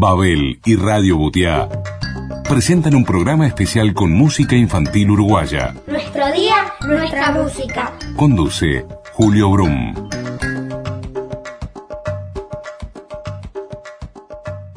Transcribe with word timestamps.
Babel 0.00 0.58
y 0.64 0.76
Radio 0.76 1.18
Butiá 1.18 1.68
presentan 2.48 2.94
un 2.94 3.04
programa 3.04 3.46
especial 3.46 3.92
con 3.92 4.10
música 4.10 4.56
infantil 4.56 5.10
uruguaya. 5.10 5.74
Nuestro 5.86 6.32
día, 6.32 6.72
nuestra 6.88 7.30
música. 7.32 7.92
Conduce 8.16 8.86
Julio 9.12 9.50
Brum. 9.50 9.92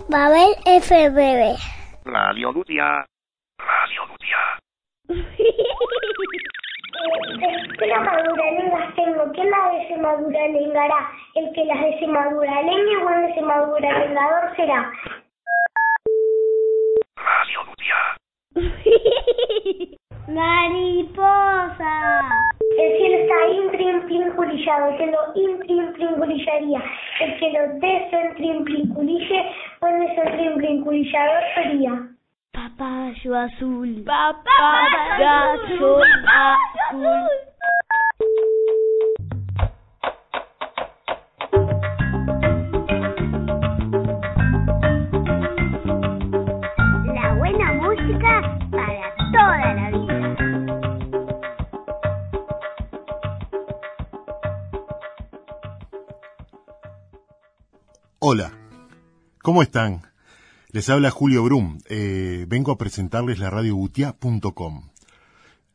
Babel 0.09 0.55
FBB. 0.65 1.55
Radio 2.03 2.51
Butiá. 2.51 3.05
Radio 3.57 4.01
Butiá. 4.11 4.59
Espera 7.03 7.99
maduralengas 7.99 8.95
tengo, 8.95 9.31
¿quién 9.33 9.49
las 9.49 9.73
desemaduralengará? 9.73 11.11
El 11.35 11.51
que 11.53 11.65
las 11.65 11.81
desemaduralengue, 11.81 12.97
buen 13.03 13.27
desemaduralengador 13.27 14.55
será. 14.55 14.91
Radio 17.15 17.59
Butiá. 17.67 17.97
Mariposa. 20.27 21.93
El 22.77 22.97
cielo 22.97 23.17
está 23.17 23.47
intrimplincurillado, 23.47 24.87
el 24.87 24.97
que 24.97 25.07
lo 25.07 25.19
intrimplincurillaría. 25.35 26.81
El 27.19 27.39
que 27.39 27.51
lo 27.51 27.67
desentrimplincurille, 27.79 29.51
buen 29.81 29.99
desentrimplincurrillador 29.99 31.43
sería. 31.55 32.12
Papayo 32.77 33.35
azul. 33.37 34.03
Papayo 34.03 35.29
azul. 35.29 36.09
azul. 36.25 37.29
La 47.13 47.35
buena 47.37 47.73
música 47.73 48.41
para 48.71 49.07
toda 49.31 49.73
la 49.75 49.87
vida. 49.91 50.17
Hola, 58.19 58.51
¿cómo 59.43 59.61
están? 59.61 60.12
Les 60.73 60.89
habla 60.89 61.11
Julio 61.11 61.43
Brum. 61.43 61.77
Eh, 61.87 62.47
vengo 62.49 62.71
a 62.71 62.79
presentarles 62.79 63.37
la 63.37 63.51
radiobutia.com. 63.51 64.89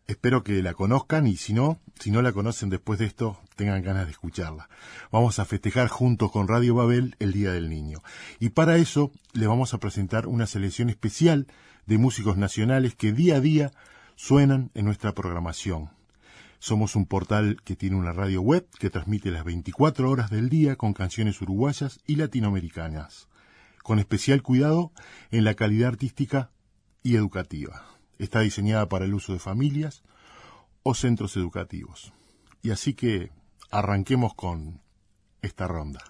Espero 0.08 0.42
que 0.42 0.60
la 0.60 0.74
conozcan 0.74 1.28
y 1.28 1.36
si 1.36 1.52
no, 1.52 1.78
si 2.00 2.10
no 2.10 2.20
la 2.20 2.32
conocen 2.32 2.68
después 2.68 2.98
de 2.98 3.06
esto, 3.06 3.38
tengan 3.54 3.84
ganas 3.84 4.06
de 4.06 4.10
escucharla. 4.10 4.68
Vamos 5.12 5.38
a 5.38 5.44
festejar 5.44 5.86
juntos 5.86 6.32
con 6.32 6.48
Radio 6.48 6.74
Babel 6.74 7.14
el 7.20 7.32
Día 7.32 7.52
del 7.52 7.70
Niño. 7.70 8.02
Y 8.40 8.48
para 8.48 8.76
eso 8.76 9.12
les 9.34 9.46
vamos 9.46 9.72
a 9.72 9.78
presentar 9.78 10.26
una 10.26 10.48
selección 10.48 10.90
especial 10.90 11.46
de 11.86 11.96
músicos 11.96 12.36
nacionales 12.36 12.96
que 12.96 13.12
día 13.12 13.36
a 13.36 13.40
día 13.40 13.70
suenan 14.16 14.72
en 14.74 14.84
nuestra 14.84 15.14
programación. 15.14 15.90
Somos 16.58 16.96
un 16.96 17.06
portal 17.06 17.58
que 17.62 17.76
tiene 17.76 17.94
una 17.94 18.12
radio 18.12 18.42
web 18.42 18.66
que 18.80 18.90
transmite 18.90 19.30
las 19.30 19.44
24 19.44 20.10
horas 20.10 20.28
del 20.28 20.48
día 20.48 20.74
con 20.74 20.92
canciones 20.92 21.40
uruguayas 21.40 22.00
y 22.04 22.16
latinoamericanas, 22.16 23.28
con 23.88 23.98
especial 23.98 24.42
cuidado 24.42 24.92
en 25.30 25.44
la 25.44 25.54
calidad 25.54 25.88
artística 25.88 26.50
y 27.02 27.16
educativa. 27.16 27.86
Está 28.18 28.40
diseñada 28.40 28.86
para 28.90 29.06
el 29.06 29.14
uso 29.14 29.32
de 29.32 29.38
familias 29.38 30.02
o 30.82 30.92
centros 30.92 31.38
educativos. 31.38 32.12
Y 32.60 32.70
así 32.70 32.92
que 32.92 33.32
arranquemos 33.70 34.34
con 34.34 34.82
esta 35.40 35.66
ronda. 35.68 36.04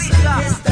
A 0.00 0.67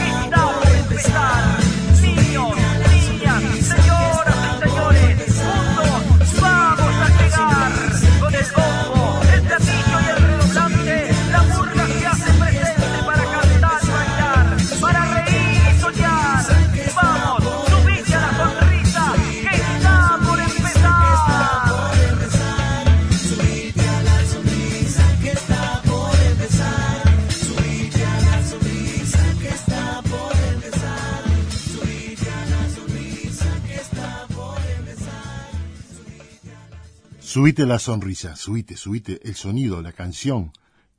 Subite 37.36 37.66
la 37.66 37.78
sonrisa, 37.78 38.34
subite, 38.34 38.78
subite 38.78 39.20
el 39.22 39.34
sonido, 39.34 39.82
la 39.82 39.92
canción 39.92 40.52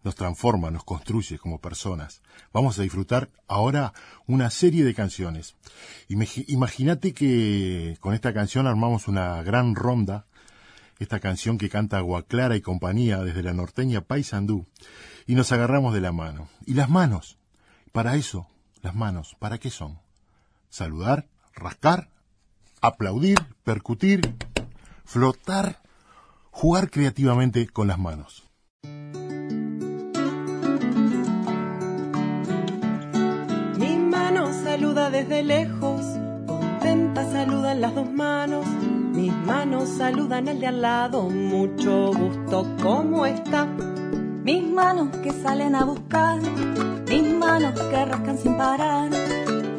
nos 0.04 0.14
transforma, 0.14 0.70
nos 0.70 0.84
construye 0.84 1.40
como 1.40 1.60
personas. 1.60 2.22
Vamos 2.54 2.78
a 2.78 2.84
disfrutar 2.84 3.32
ahora 3.48 3.92
una 4.28 4.52
serie 4.52 4.84
de 4.84 4.94
canciones. 4.94 5.56
Imagínate 6.08 7.16
que 7.16 7.98
con 8.02 8.14
esta 8.14 8.36
canción 8.36 8.68
armamos 8.68 9.08
una 9.08 9.42
gran 9.42 9.74
ronda, 9.74 10.28
esta 11.00 11.20
canción 11.20 11.58
que 11.58 11.72
canta 11.72 11.98
Agua 11.98 12.22
Clara 12.22 12.56
y 12.56 12.62
compañía 12.62 13.18
desde 13.24 13.42
la 13.42 13.54
norteña 13.54 14.02
Paysandú, 14.02 14.68
y 15.26 15.34
nos 15.34 15.52
agarramos 15.52 15.92
de 15.96 16.02
la 16.02 16.12
mano. 16.12 16.50
¿Y 16.68 16.76
las 16.76 16.88
manos? 16.88 17.40
Para 17.92 18.16
eso, 18.16 18.48
las 18.84 18.94
manos, 18.94 19.36
¿para 19.40 19.58
qué 19.58 19.72
son? 19.72 19.98
Saludar, 20.70 21.26
rascar, 21.56 22.12
aplaudir, 22.80 23.40
percutir, 23.64 24.36
flotar, 25.04 25.82
jugar 26.58 26.90
creativamente 26.90 27.68
con 27.68 27.88
las 27.88 28.00
manos. 28.00 28.50
Mi 33.78 33.98
mano 33.98 34.52
saluda 34.64 35.12
desde 35.12 35.44
lejos, 35.44 36.02
contenta 36.48 37.32
saludan 37.32 37.80
las 37.82 37.94
dos 37.94 38.12
manos. 38.12 38.66
Mis 39.14 39.32
manos 39.34 39.88
saludan 40.00 40.50
al 40.50 40.60
de 40.60 40.66
al 40.66 40.82
lado, 40.82 41.30
mucho 41.30 42.12
gusto, 42.14 42.76
¿cómo 42.82 43.28
está? 43.28 43.68
Mis 44.44 44.64
manos 44.68 45.16
que 45.18 45.32
salen 45.32 45.76
a 45.76 45.86
buscar, 45.86 46.40
mis 47.08 47.36
manos 47.36 47.80
que 47.80 48.06
rascan 48.06 48.38
sin 48.40 48.58
parar, 48.58 49.12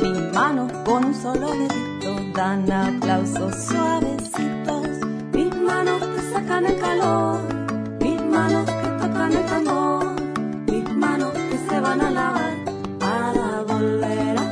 mis 0.00 0.32
manos 0.32 0.70
con 0.84 1.06
un 1.06 1.14
solo 1.14 1.48
dedito 1.50 2.14
dan 2.34 2.70
aplausos 2.70 3.64
suavecitos, 3.64 4.86
mis 5.32 5.56
manos 5.56 6.07
sacan 6.48 6.66
el 6.66 6.80
calor, 6.80 7.42
mis 8.00 8.22
manos 8.22 8.64
que 8.64 8.88
tocan 9.00 9.32
el 9.32 9.46
tambor, 9.46 10.20
mis 10.70 10.96
manos 10.96 11.32
que 11.32 11.58
se 11.68 11.80
van 11.80 12.00
a 12.00 12.10
lavar 12.10 12.54
para 12.98 13.62
volver 13.62 14.38
a. 14.38 14.48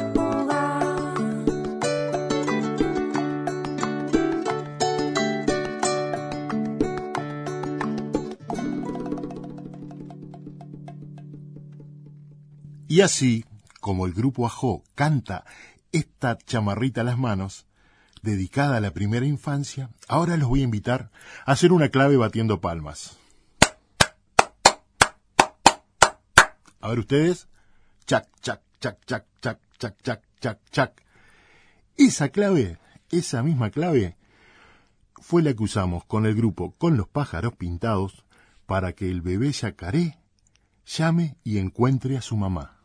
Y 12.88 13.00
así, 13.02 13.44
como 13.81 14.06
el 14.06 14.14
grupo 14.14 14.46
Ajó 14.46 14.82
canta 14.94 15.44
esta 15.92 16.38
chamarrita 16.38 17.02
a 17.02 17.04
las 17.04 17.19
manos, 17.19 17.65
dedicada 18.26 18.76
a 18.76 18.81
la 18.81 18.90
primera 18.90 19.25
infancia, 19.25 19.88
ahora 20.08 20.37
los 20.37 20.49
voy 20.49 20.61
a 20.61 20.64
invitar 20.64 21.11
a 21.46 21.52
hacer 21.52 21.73
una 21.73 21.88
clave 21.88 22.19
batiendo 22.19 22.61
palmas. 22.61 23.17
A 26.81 26.88
ver 26.90 26.99
ustedes. 26.99 27.49
Chac, 28.06 28.28
chac, 28.43 28.61
chac, 28.78 28.99
chac, 29.06 29.25
chac, 29.40 29.58
chac, 29.78 30.02
chac, 30.02 30.23
chac, 30.40 30.61
chac. 30.70 31.02
Esa 31.96 32.28
clave, 32.28 32.78
esa 33.11 33.43
misma 33.43 33.70
clave, 33.70 34.17
fue 35.14 35.43
la 35.43 35.55
que 35.55 35.62
usamos 35.62 36.05
con 36.05 36.26
el 36.26 36.37
grupo 36.37 36.73
Con 36.78 36.96
los 36.96 37.08
pájaros 37.08 37.56
pintados 37.56 38.25
para 38.67 38.93
que 38.93 39.11
el 39.11 39.23
bebé 39.23 39.50
yacaré 39.52 40.19
llame 40.87 41.37
y 41.43 41.58
encuentre 41.58 42.17
a 42.17 42.23
su 42.23 42.37
mamá. 42.37 42.75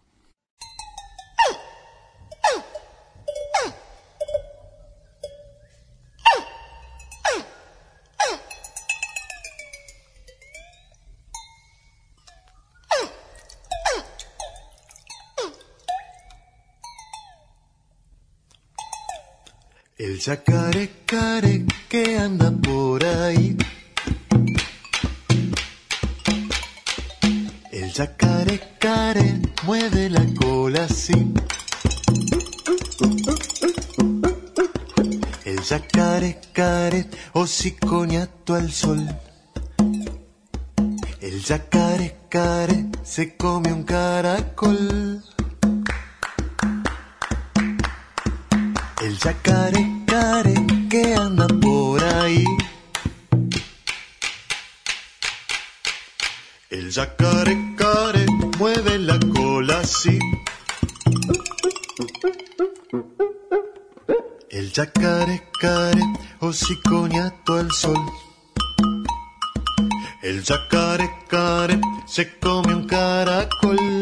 El 20.22 20.26
yacaré 20.28 20.92
care 21.08 21.66
que 21.90 22.16
anda 22.16 22.52
por 22.52 23.04
ahí. 23.04 23.58
El 27.72 27.92
yacaré 27.92 28.62
care 28.78 29.42
mueve 29.64 30.12
la 30.12 30.24
cola 30.40 30.84
así. 30.84 31.34
El 35.44 35.60
yacaré 35.64 36.40
care 36.54 37.10
hociconiato 37.34 38.54
al 38.54 38.72
sol. 38.72 39.04
El 41.20 41.42
yacaré 41.42 42.16
care 42.30 42.92
se 43.02 43.36
come 43.38 43.74
un 43.74 43.82
caracol. 43.82 45.24
El 49.02 49.18
yacaré 49.18 50.01
que 50.90 51.16
por 51.62 52.04
ahí. 52.04 52.46
El 56.70 56.92
yacaré 56.92 57.76
care 57.76 58.26
mueve 58.58 59.00
la 59.00 59.18
cola 59.20 59.80
así. 59.80 60.20
El 64.50 64.72
yacaré 64.72 65.50
care 65.60 66.04
hociconiato 66.40 67.54
al 67.56 67.72
sol. 67.72 68.06
El 70.22 70.44
yacaré 70.44 71.10
care 71.30 71.80
se 72.06 72.38
come 72.40 72.76
un 72.76 72.86
caracol. 72.86 74.01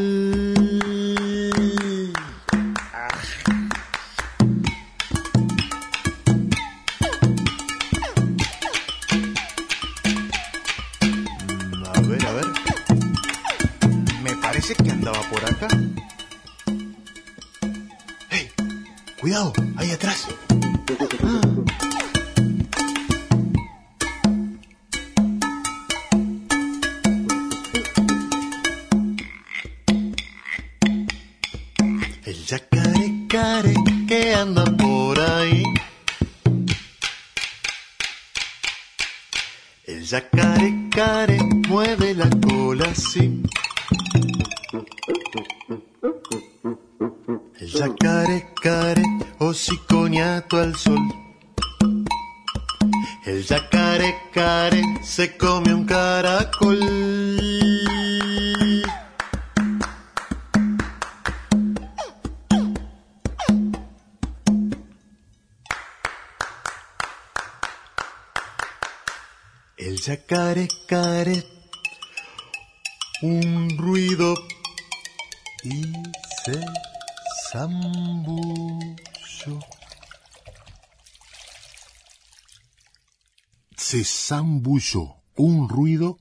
Se 84.00 84.06
zambulló 84.06 85.16
un 85.36 85.68
ruido 85.68 86.20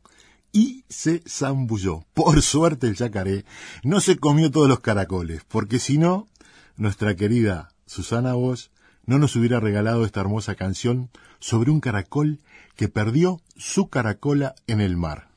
y 0.51 0.85
se 0.89 1.23
zambulló. 1.29 2.05
Por 2.13 2.43
suerte 2.43 2.89
el 2.89 2.97
yacaré 2.97 3.45
no 3.85 4.01
se 4.01 4.19
comió 4.19 4.51
todos 4.51 4.69
los 4.69 4.81
caracoles, 4.81 5.43
porque 5.47 5.79
si 5.79 5.97
no, 5.97 6.27
nuestra 6.77 7.15
querida 7.15 7.69
Susana 7.87 8.35
Bosch 8.35 8.71
no 9.07 9.21
nos 9.21 9.37
hubiera 9.37 9.61
regalado 9.61 10.05
esta 10.05 10.19
hermosa 10.19 10.57
canción 10.57 11.09
sobre 11.39 11.71
un 11.71 11.79
caracol 11.79 12.41
que 12.75 12.89
perdió 12.89 13.41
su 13.57 13.89
caracola 13.89 14.57
en 14.67 14.81
el 14.81 14.97
mar. 14.97 15.29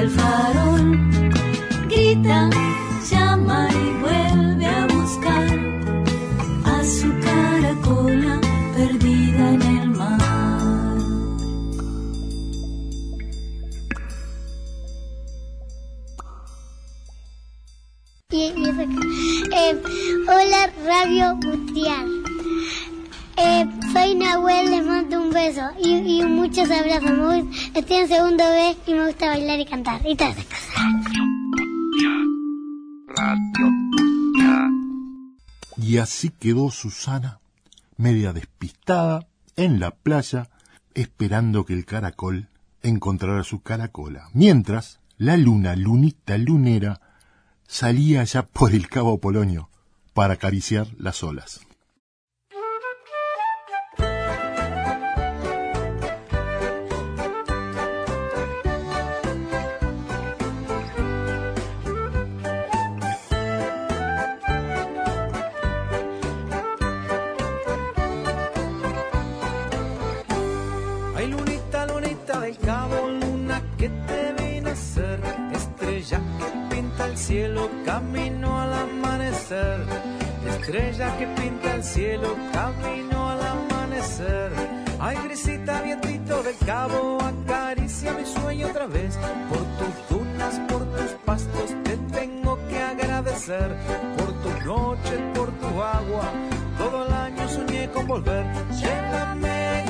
El 0.00 0.10
farol. 0.10 0.86
Grita, 1.88 2.50
llama 3.10 3.68
y 3.72 3.86
vuelve 4.02 4.66
a 4.66 4.86
buscar 4.86 5.48
a 6.64 6.84
su 6.84 7.08
caracola 7.26 8.40
perdida 8.76 9.44
en 9.54 9.62
el 9.62 9.90
mar. 9.90 10.98
Eso 18.30 18.76
que- 18.76 19.56
eh, 19.56 19.82
hola, 20.28 20.70
Radio 20.84 21.34
Butiar. 21.36 22.06
Eh, 23.36 23.66
soy 23.92 24.14
Nahuel, 24.14 24.70
les 24.70 24.84
mando 24.84 25.20
un 25.20 25.30
beso 25.30 25.62
y, 25.78 26.22
muchos 26.24 26.70
abrazos. 26.70 27.44
Estoy 27.74 27.96
en 27.96 28.08
segundo 28.08 28.44
B 28.44 28.76
y 28.86 28.94
me 28.94 29.06
gusta 29.06 29.26
bailar 29.26 29.60
y 29.60 29.64
cantar 29.64 30.06
y 30.06 30.16
todas 30.16 30.36
esas 30.36 30.46
cosas. 30.46 31.18
Y 35.76 35.98
así 35.98 36.30
quedó 36.30 36.70
Susana, 36.70 37.40
media 37.96 38.32
despistada, 38.32 39.26
en 39.56 39.80
la 39.80 39.90
playa, 39.90 40.50
esperando 40.94 41.64
que 41.64 41.74
el 41.74 41.84
caracol 41.84 42.48
encontrara 42.82 43.42
su 43.44 43.62
caracola. 43.62 44.28
Mientras, 44.32 45.00
la 45.16 45.36
luna, 45.36 45.76
lunita 45.76 46.36
lunera, 46.38 47.00
salía 47.66 48.22
ya 48.24 48.42
por 48.42 48.72
el 48.72 48.88
cabo 48.88 49.18
Polonio 49.18 49.70
para 50.14 50.34
acariciar 50.34 50.88
las 50.98 51.22
olas. 51.22 51.67
Estrella 80.68 81.16
que 81.16 81.26
pinta 81.28 81.74
el 81.76 81.82
cielo, 81.82 82.36
camino 82.52 83.30
al 83.30 83.40
amanecer. 83.40 84.52
Ay, 85.00 85.16
grisita, 85.24 85.80
vientito 85.80 86.42
del 86.42 86.56
cabo, 86.66 87.18
acaricia 87.22 88.12
mi 88.12 88.26
sueño 88.26 88.66
otra 88.66 88.86
vez, 88.86 89.16
por 89.48 89.64
tus 89.78 90.08
dunas, 90.10 90.60
por 90.68 90.84
tus 90.84 91.12
pastos, 91.24 91.74
te 91.84 91.96
tengo 92.12 92.58
que 92.68 92.78
agradecer, 92.78 93.74
por 94.18 94.30
tus 94.42 94.64
noches, 94.66 95.20
por 95.34 95.50
tu 95.52 95.82
agua, 95.82 96.30
todo 96.76 97.06
el 97.06 97.12
año 97.14 97.48
soñé 97.48 97.88
con 97.90 98.06
volver, 98.06 98.44
llévame, 98.78 99.84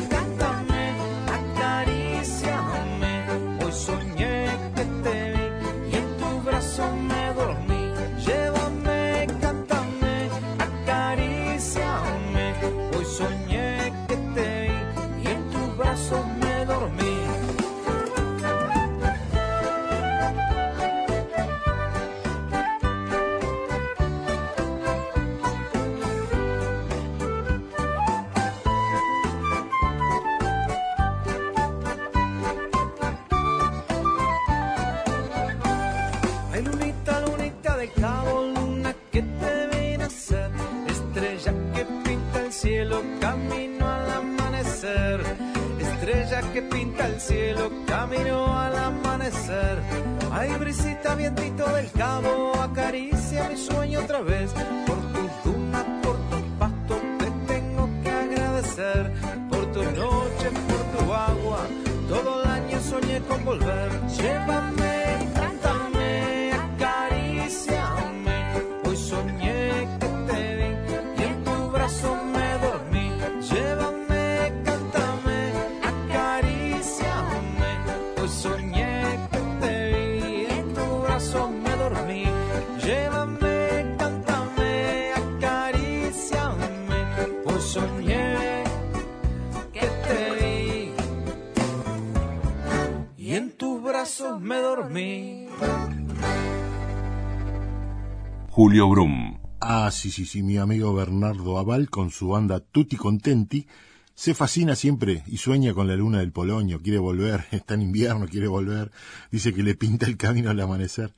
Julio 98.69 98.87
Brum. 98.91 99.39
Ah, 99.63 99.89
sí, 99.91 100.11
sí, 100.11 100.27
sí, 100.27 100.43
mi 100.43 100.59
amigo 100.59 100.93
Bernardo 100.93 101.57
Aval 101.57 101.89
con 101.89 102.11
su 102.11 102.29
banda 102.29 102.61
Tutti 102.61 102.97
Contenti 102.97 103.67
se 104.15 104.35
fascina 104.35 104.77
siempre 104.77 105.25
y 105.27 105.39
sueña 105.39 105.73
con 105.73 105.89
la 105.89 105.97
luna 105.97 106.19
del 106.19 106.33
Polonio, 106.33 106.83
quiere 106.83 106.99
volver, 106.99 107.47
está 107.51 107.73
en 107.73 107.81
invierno, 107.81 108.29
quiere 108.29 108.47
volver, 108.47 108.93
dice 109.31 109.55
que 109.55 109.63
le 109.63 109.75
pinta 109.75 110.05
el 110.05 110.19
camino 110.19 110.51
al 110.51 110.61
amanecer. 110.61 111.15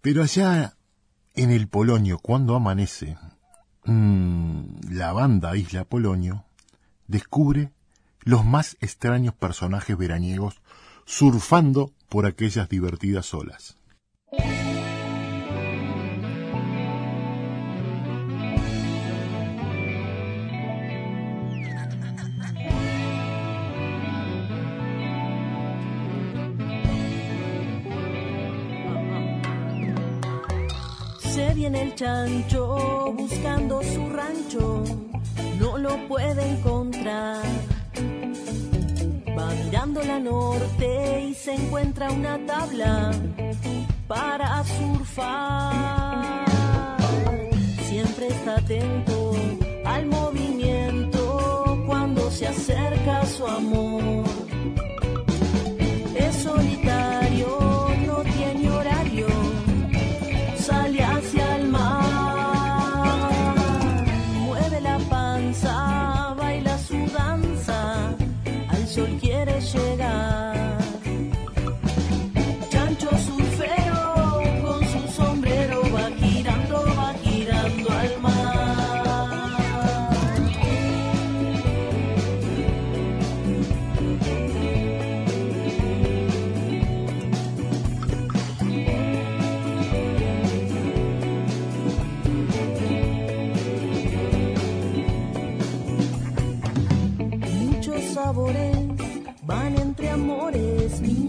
Pero 0.00 0.22
allá 0.22 0.78
en 1.34 1.50
el 1.50 1.68
Polonio, 1.68 2.18
cuando 2.20 2.56
amanece, 2.56 3.18
mm, 3.84 4.92
la 4.92 5.12
banda 5.12 5.54
Isla 5.54 5.84
Polonio 5.84 6.46
descubre 7.06 7.70
los 8.20 8.46
más 8.46 8.78
extraños 8.80 9.34
personajes 9.34 9.98
veraniegos 9.98 10.62
surfando 11.04 11.92
por 12.08 12.24
aquellas 12.24 12.70
divertidas 12.70 13.34
olas. 13.34 13.76
Viene 31.62 31.82
el 31.82 31.94
chancho 31.94 33.14
buscando 33.16 33.80
su 33.84 34.10
rancho, 34.10 34.82
no 35.60 35.78
lo 35.78 36.08
puede 36.08 36.42
encontrar. 36.54 37.40
Va 39.38 39.46
mirando 39.64 40.02
la 40.02 40.18
norte 40.18 41.20
y 41.28 41.34
se 41.34 41.54
encuentra 41.54 42.10
una 42.10 42.36
tabla 42.46 43.12
para 44.08 44.64
surfar. 44.64 46.56
Siempre 47.84 48.26
está 48.26 48.56
atento 48.56 49.32
al 49.84 50.06
movimiento 50.06 51.80
cuando 51.86 52.28
se 52.32 52.48
acerca 52.48 53.24
su 53.24 53.46
amor. 53.46 54.31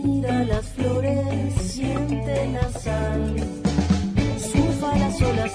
Mira 0.03 0.43
las 0.43 0.65
flores, 0.65 1.53
siente 1.61 2.49
la 2.51 2.69
sal. 2.69 3.35
Surfa 4.37 4.97
las 4.97 5.21
olas 5.21 5.52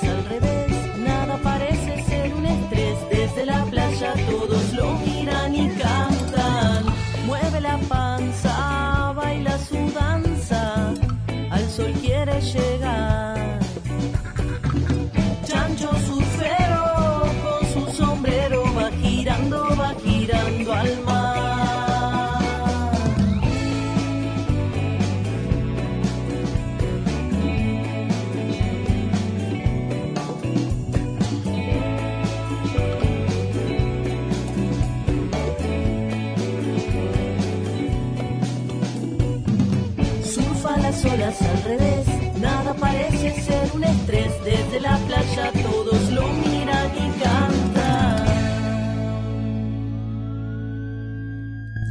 nada 42.41 42.75
parece 42.75 43.41
ser 43.43 43.71
un 43.75 43.85
estrés. 43.85 44.33
Desde 44.45 44.81
la 44.81 44.97
playa 44.99 45.53
todos 45.53 46.11
lo 46.13 46.29
miran 46.29 46.91
y 46.97 47.21
cantan. 47.21 48.29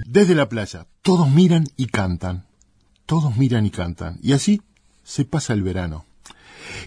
Desde 0.08 0.36
la 0.36 0.50
playa, 0.50 0.88
todos 1.02 1.30
miran 1.30 1.66
y 1.76 1.88
cantan. 1.88 2.46
Todos 3.06 3.38
miran 3.38 3.66
y 3.66 3.70
cantan. 3.70 4.20
Y 4.22 4.34
así 4.34 4.62
se 5.04 5.26
pasa 5.26 5.54
el 5.54 5.62
verano. 5.62 6.06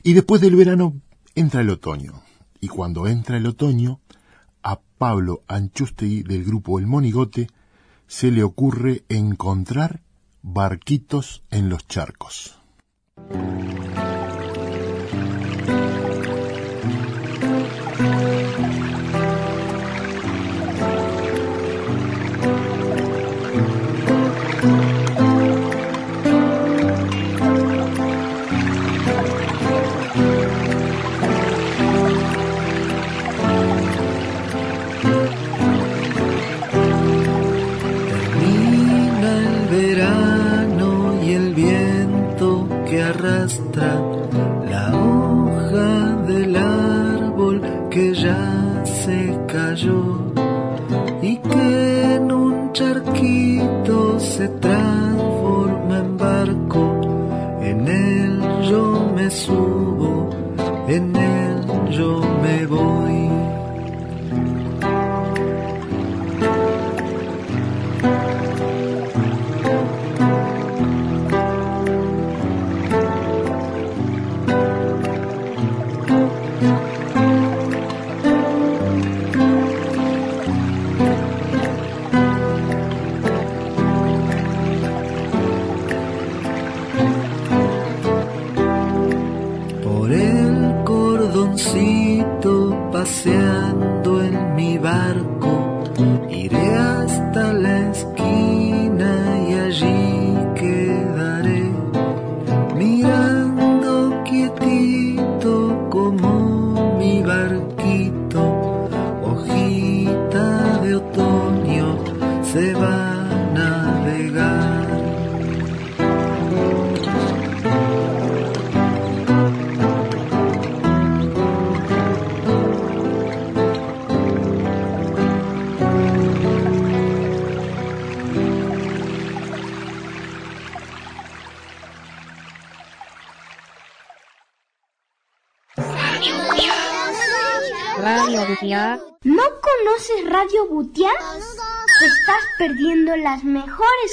Y 0.02 0.14
después 0.14 0.40
del 0.40 0.56
verano 0.56 0.94
entra 1.34 1.60
el 1.60 1.70
otoño. 1.70 2.22
Y 2.60 2.68
cuando 2.68 3.06
entra 3.06 3.36
el 3.36 3.46
otoño, 3.46 4.00
a 4.62 4.80
Pablo 4.98 5.42
Anchustegui 5.46 6.22
del 6.22 6.44
grupo 6.44 6.78
El 6.78 6.86
Monigote 6.86 7.48
se 8.06 8.30
le 8.30 8.42
ocurre 8.42 9.04
encontrar 9.08 10.02
barquitos 10.42 11.42
en 11.50 11.68
los 11.68 11.86
charcos. 11.86 12.59
Termina 13.28 14.19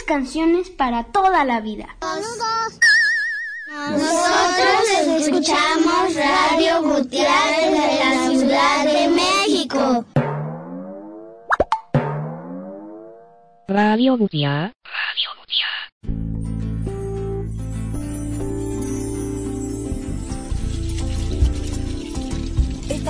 canciones 0.07 0.69
para 0.69 1.03
toda 1.03 1.43
la 1.43 1.59
vida. 1.59 1.97
Nosotros 3.91 5.19
escuchamos 5.19 6.15
Radio 6.15 6.81
Gutiérrez 6.81 7.71
desde 7.71 7.99
la 7.99 8.29
Ciudad 8.29 8.85
de 8.85 9.07
México. 9.09 10.05
Radio 13.67 14.17
Butiá. 14.17 14.73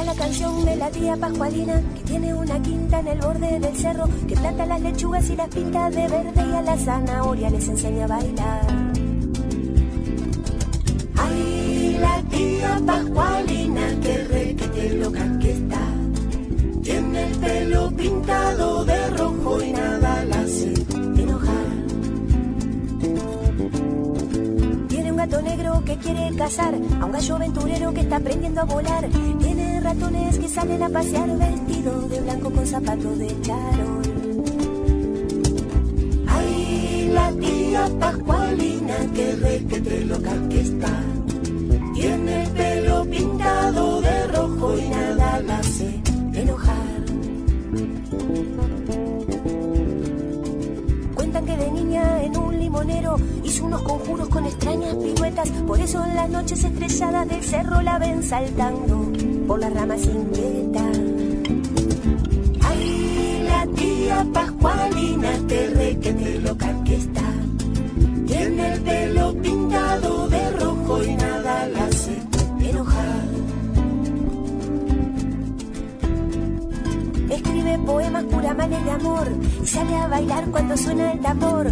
La 0.06 0.14
canción 0.14 0.64
Melodía 0.64 1.18
Pascualina 1.18 1.82
que 1.96 2.02
tiene 2.04 2.34
una 2.34 2.62
quinta 2.62 3.00
en 3.00 3.08
el 3.08 3.20
borde 3.20 3.60
del 3.60 3.76
cerro 3.76 4.08
que 4.28 4.36
planta 4.36 4.66
las 4.66 4.80
lechugas 4.80 5.30
y 5.30 5.36
las 5.36 5.50
pinta 5.50 5.90
de 5.90 6.08
verde 6.08 6.46
y 6.50 6.54
a 6.54 6.62
la 6.62 6.78
zanahoria 6.78 7.50
les 7.50 7.68
enseña 7.68 8.06
a 8.06 8.08
bailar. 8.08 8.62
Ay, 11.18 11.98
la 12.00 12.22
tía 12.30 12.82
Pascualina, 12.86 14.00
que 14.02 14.18
requete 14.24 14.94
loca 14.96 15.40
que 15.40 15.52
está. 15.52 15.82
Tiene 16.84 17.24
el 17.28 17.36
pelo 17.36 17.92
pintado 17.92 18.86
de 18.86 19.08
rojo 19.10 19.62
y 19.62 19.72
nada 19.74 20.26
la 20.26 20.40
hace 20.40 20.74
enojar. 20.94 21.68
Tiene 24.88 25.12
un 25.12 25.18
gato 25.18 25.42
negro 25.42 25.82
quiere 26.02 26.36
cazar 26.36 26.74
a 26.74 27.06
un 27.06 27.12
gallo 27.12 27.36
aventurero 27.36 27.94
que 27.94 28.02
está 28.02 28.18
aprendiendo 28.18 28.62
a 28.62 28.66
volar. 28.66 29.08
Tiene 29.40 29.80
ratones 29.82 30.38
que 30.38 30.48
salen 30.48 30.84
a 30.84 30.90
pasear 30.90 31.38
vestidos 31.38 32.10
de 32.10 32.22
blanco 32.22 32.52
con 32.52 32.66
zapatos 32.68 33.18
de 33.20 33.42
charol. 33.42 34.02
Ay, 36.28 37.12
la 37.14 37.32
tía 37.32 37.90
Pascualina, 38.00 38.96
que 39.14 39.36
requete 39.36 40.06
loca 40.06 40.34
que 40.50 40.62
está. 40.62 41.04
Tiene 41.94 42.44
el 42.44 42.50
pelo 42.52 43.06
pintado 43.06 44.02
de 44.02 44.27
limonero 52.68 53.16
hizo 53.46 53.66
unos 53.66 53.82
conjuros 53.82 54.28
con 54.28 54.46
extrañas 54.46 54.94
piruetas. 54.96 55.50
Por 55.66 55.80
eso 55.80 56.06
en 56.06 56.16
las 56.16 56.30
noches 56.30 56.64
estrelladas 56.66 57.28
del 57.30 57.42
cerro 57.42 57.82
la 57.82 57.98
ven 57.98 58.22
saltando 58.22 59.10
por 59.48 59.60
las 59.62 59.74
ramas 59.74 60.04
inquietas. 60.06 60.98
Ay, 62.62 63.46
la 63.48 63.66
tía 63.74 64.28
Pascualina, 64.34 65.32
que 65.48 65.70
requete 65.70 66.40
loca 66.42 66.84
que 66.84 66.96
está. 66.96 67.28
Tiene 68.26 68.74
el 68.74 68.82
pelo 68.82 69.34
pintado 69.42 70.28
de 70.28 70.52
rojo 70.52 71.04
y 71.04 71.16
nada 71.16 71.70
la 71.70 71.86
hace 71.86 72.22
enojar. 72.60 73.28
Escribe 77.30 77.80
poemas 77.86 78.24
pura 78.26 78.54
de 78.54 78.92
amor 78.92 79.28
y 79.64 79.66
sale 79.66 79.96
a 79.96 80.08
bailar 80.08 80.46
cuando 80.52 80.76
suena 80.76 81.14
el 81.14 81.20
tambor. 81.22 81.72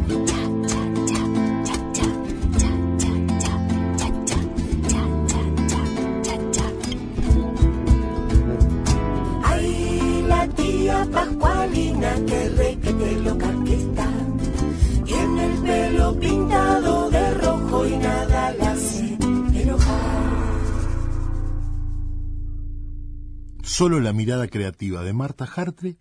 Solo 23.78 24.00
la 24.00 24.14
mirada 24.14 24.48
creativa 24.48 25.04
de 25.04 25.12
Marta 25.12 25.44
Hartre 25.54 25.98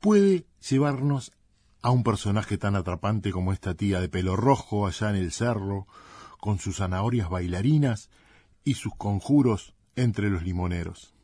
puede 0.00 0.46
llevarnos 0.68 1.30
a 1.80 1.92
un 1.92 2.02
personaje 2.02 2.58
tan 2.58 2.74
atrapante 2.74 3.30
como 3.30 3.52
esta 3.52 3.74
tía 3.74 4.00
de 4.00 4.08
pelo 4.08 4.34
rojo 4.34 4.84
allá 4.84 5.10
en 5.10 5.14
el 5.14 5.30
cerro, 5.30 5.86
con 6.40 6.58
sus 6.58 6.78
zanahorias 6.78 7.30
bailarinas 7.30 8.10
y 8.64 8.74
sus 8.74 8.96
conjuros 8.96 9.74
entre 9.94 10.28
los 10.28 10.42
limoneros. 10.42 11.14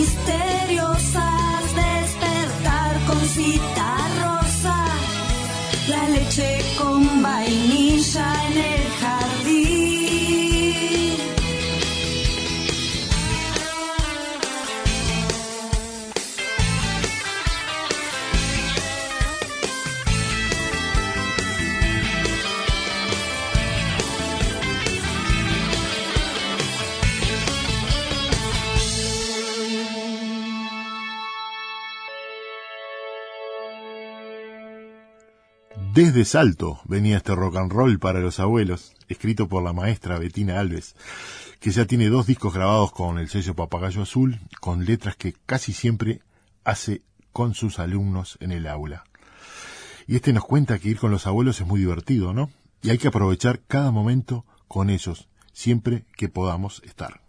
misteriosa. 0.00 1.29
Desde 36.02 36.24
Salto 36.24 36.80
venía 36.86 37.18
este 37.18 37.34
rock 37.34 37.56
and 37.56 37.70
roll 37.70 37.98
para 37.98 38.20
los 38.20 38.40
abuelos, 38.40 38.94
escrito 39.08 39.48
por 39.48 39.62
la 39.62 39.74
maestra 39.74 40.18
Betina 40.18 40.58
Alves, 40.58 40.96
que 41.60 41.72
ya 41.72 41.84
tiene 41.84 42.08
dos 42.08 42.26
discos 42.26 42.54
grabados 42.54 42.90
con 42.90 43.18
el 43.18 43.28
sello 43.28 43.54
Papagayo 43.54 44.00
Azul, 44.00 44.40
con 44.60 44.86
letras 44.86 45.14
que 45.16 45.34
casi 45.44 45.74
siempre 45.74 46.22
hace 46.64 47.02
con 47.32 47.52
sus 47.52 47.78
alumnos 47.78 48.38
en 48.40 48.52
el 48.52 48.66
aula. 48.66 49.04
Y 50.06 50.16
este 50.16 50.32
nos 50.32 50.46
cuenta 50.46 50.78
que 50.78 50.88
ir 50.88 50.96
con 50.96 51.10
los 51.10 51.26
abuelos 51.26 51.60
es 51.60 51.66
muy 51.66 51.80
divertido, 51.80 52.32
¿no? 52.32 52.50
Y 52.80 52.88
hay 52.88 52.96
que 52.96 53.08
aprovechar 53.08 53.60
cada 53.68 53.90
momento 53.90 54.46
con 54.68 54.88
ellos, 54.88 55.28
siempre 55.52 56.06
que 56.16 56.30
podamos 56.30 56.80
estar. 56.86 57.19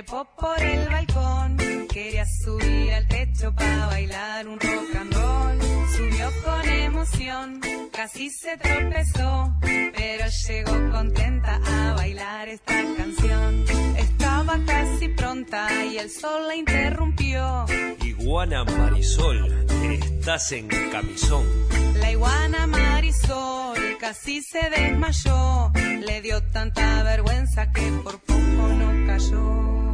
Trepó 0.00 0.26
por 0.38 0.58
el 0.62 0.88
balcón, 0.88 1.58
quería 1.92 2.24
subir 2.24 2.92
al 2.94 3.06
techo 3.06 3.54
para 3.54 3.86
bailar 3.86 4.48
un 4.48 4.58
rock 4.58 4.96
and 4.96 5.12
roll. 5.12 5.58
Subió 5.94 6.30
con 6.42 6.68
emoción, 6.68 7.60
casi 7.92 8.30
se 8.30 8.56
tropezó, 8.56 9.54
pero 9.60 10.24
llegó 10.48 10.90
contenta 10.90 11.60
a 11.66 11.94
bailar 11.96 12.48
esta 12.48 12.82
canción. 12.96 13.64
Estaba 13.98 14.58
casi 14.64 15.08
pronta 15.08 15.84
y 15.84 15.98
el 15.98 16.08
sol 16.08 16.48
la 16.48 16.56
interrumpió. 16.56 17.66
Iguana 18.02 18.64
Marisol, 18.64 19.66
estás 19.82 20.52
en 20.52 20.68
camisón. 20.90 21.44
La 21.96 22.10
iguana 22.10 22.66
Marisol 22.66 23.98
casi 24.00 24.40
se 24.42 24.70
desmayó, 24.70 25.70
le 25.74 26.22
dio 26.22 26.42
tanta 26.44 27.02
vergüenza 27.02 27.70
que 27.70 27.82
por 28.02 28.18
poco 28.20 28.40
no 28.40 29.06
cayó. 29.06 29.89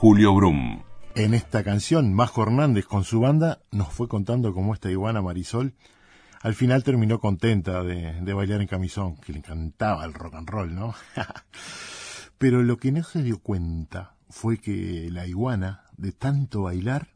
Julio 0.00 0.32
Brum. 0.32 0.84
En 1.16 1.34
esta 1.34 1.64
canción, 1.64 2.14
Majo 2.14 2.44
Hernández 2.44 2.86
con 2.86 3.02
su 3.02 3.18
banda 3.18 3.62
nos 3.72 3.88
fue 3.88 4.06
contando 4.06 4.54
cómo 4.54 4.72
esta 4.72 4.92
iguana 4.92 5.22
Marisol 5.22 5.74
al 6.40 6.54
final 6.54 6.84
terminó 6.84 7.18
contenta 7.18 7.82
de, 7.82 8.12
de 8.20 8.32
bailar 8.32 8.60
en 8.60 8.68
camisón, 8.68 9.16
que 9.16 9.32
le 9.32 9.38
encantaba 9.38 10.04
el 10.04 10.14
rock 10.14 10.36
and 10.36 10.48
roll, 10.48 10.72
¿no? 10.72 10.94
Pero 12.38 12.62
lo 12.62 12.76
que 12.76 12.92
no 12.92 13.02
se 13.02 13.24
dio 13.24 13.40
cuenta 13.40 14.14
fue 14.30 14.58
que 14.58 15.08
la 15.10 15.26
iguana, 15.26 15.82
de 15.96 16.12
tanto 16.12 16.62
bailar, 16.62 17.08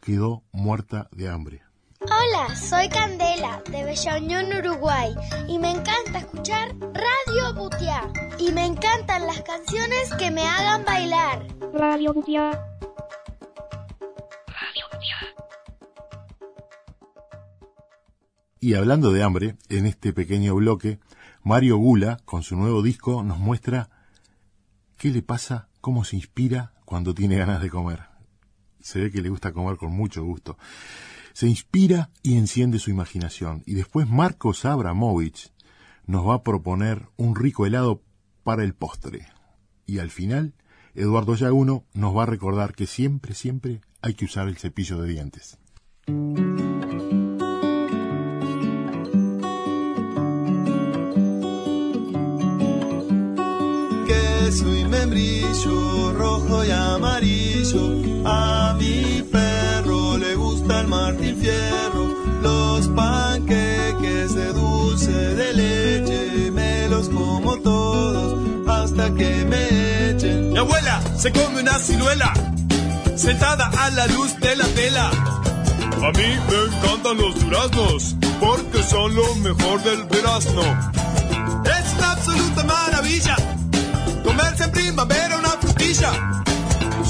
quedó 0.00 0.42
muerta 0.50 1.08
de 1.12 1.28
hambre. 1.28 1.62
Hola, 2.06 2.54
soy 2.54 2.88
Candela 2.88 3.62
de 3.70 3.82
Bella 3.82 4.18
Unión, 4.18 4.46
Uruguay 4.52 5.14
y 5.48 5.58
me 5.58 5.70
encanta 5.70 6.18
escuchar 6.18 6.74
Radio 6.78 7.54
Butiá 7.54 8.12
y 8.38 8.52
me 8.52 8.66
encantan 8.66 9.26
las 9.26 9.40
canciones 9.42 10.12
que 10.18 10.30
me 10.30 10.46
hagan 10.46 10.84
bailar. 10.84 11.46
Radio 11.72 12.12
Butiá. 12.12 12.50
Radio 14.46 14.84
Y 18.60 18.74
hablando 18.74 19.10
de 19.12 19.22
hambre, 19.22 19.56
en 19.70 19.86
este 19.86 20.12
pequeño 20.12 20.54
bloque, 20.56 20.98
Mario 21.42 21.78
Gula, 21.78 22.18
con 22.24 22.42
su 22.42 22.56
nuevo 22.56 22.82
disco, 22.82 23.22
nos 23.22 23.38
muestra 23.38 23.88
qué 24.98 25.08
le 25.08 25.22
pasa, 25.22 25.68
cómo 25.80 26.04
se 26.04 26.16
inspira 26.16 26.72
cuando 26.84 27.14
tiene 27.14 27.36
ganas 27.36 27.62
de 27.62 27.70
comer. 27.70 28.04
Se 28.80 29.00
ve 29.00 29.10
que 29.10 29.22
le 29.22 29.30
gusta 29.30 29.52
comer 29.52 29.76
con 29.76 29.92
mucho 29.92 30.22
gusto. 30.22 30.58
Se 31.34 31.48
inspira 31.48 32.10
y 32.22 32.36
enciende 32.36 32.78
su 32.78 32.90
imaginación. 32.90 33.64
Y 33.66 33.74
después 33.74 34.08
Marcos 34.08 34.64
Abramovich 34.64 35.52
nos 36.06 36.26
va 36.26 36.34
a 36.34 36.42
proponer 36.44 37.08
un 37.16 37.34
rico 37.34 37.66
helado 37.66 38.02
para 38.44 38.62
el 38.62 38.72
postre. 38.72 39.26
Y 39.84 39.98
al 39.98 40.10
final, 40.10 40.54
Eduardo 40.94 41.34
Yaguno 41.34 41.84
nos 41.92 42.16
va 42.16 42.22
a 42.22 42.26
recordar 42.26 42.74
que 42.74 42.86
siempre, 42.86 43.34
siempre 43.34 43.80
hay 44.00 44.14
que 44.14 44.26
usar 44.26 44.46
el 44.48 44.56
cepillo 44.56 45.02
de 45.02 45.08
dientes. 45.08 45.58
membrillo, 54.88 56.12
rojo 56.12 56.64
y 56.64 56.70
amarillo. 56.70 58.22
A 58.24 58.76
mi 58.78 59.22
perro 59.30 59.63
el 60.84 60.88
Martín 60.88 61.36
Fierro, 61.40 62.14
los 62.42 62.88
panqueques 62.88 64.34
de 64.34 64.52
dulce 64.52 65.12
de 65.12 65.52
leche, 65.54 66.50
me 66.50 66.88
los 66.88 67.08
como 67.08 67.56
todos 67.58 68.68
hasta 68.68 69.12
que 69.14 69.44
me 69.46 70.10
echen. 70.10 70.52
Mi 70.52 70.58
abuela 70.58 71.00
se 71.16 71.32
come 71.32 71.60
una 71.60 71.78
ciruela, 71.78 72.32
sentada 73.16 73.70
a 73.78 73.90
la 73.90 74.06
luz 74.08 74.38
de 74.40 74.56
la 74.56 74.66
tela. 74.68 75.10
A 75.10 76.10
mí 76.18 76.28
me 76.48 76.76
encantan 76.76 77.16
los 77.16 77.34
duraznos, 77.40 78.16
porque 78.40 78.82
son 78.82 79.14
lo 79.14 79.34
mejor 79.36 79.82
del 79.82 80.06
durazno. 80.08 80.62
Es 81.64 81.94
una 81.98 82.12
absoluta 82.12 82.64
maravilla 82.64 83.36
comerse 84.22 84.64
en 84.64 84.72
primavera 84.72 85.38
una 85.38 85.50
frutilla. 85.50 86.12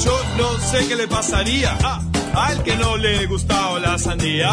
Yo 0.03 0.19
no 0.39 0.59
sé 0.59 0.89
qué 0.89 0.97
le 0.97 1.07
pasaría 1.07 1.77
ah, 1.83 2.03
al 2.35 2.63
que 2.63 2.77
no 2.77 2.97
le 2.97 3.27
gustaba 3.27 3.79
la 3.79 3.99
sandía. 3.99 4.51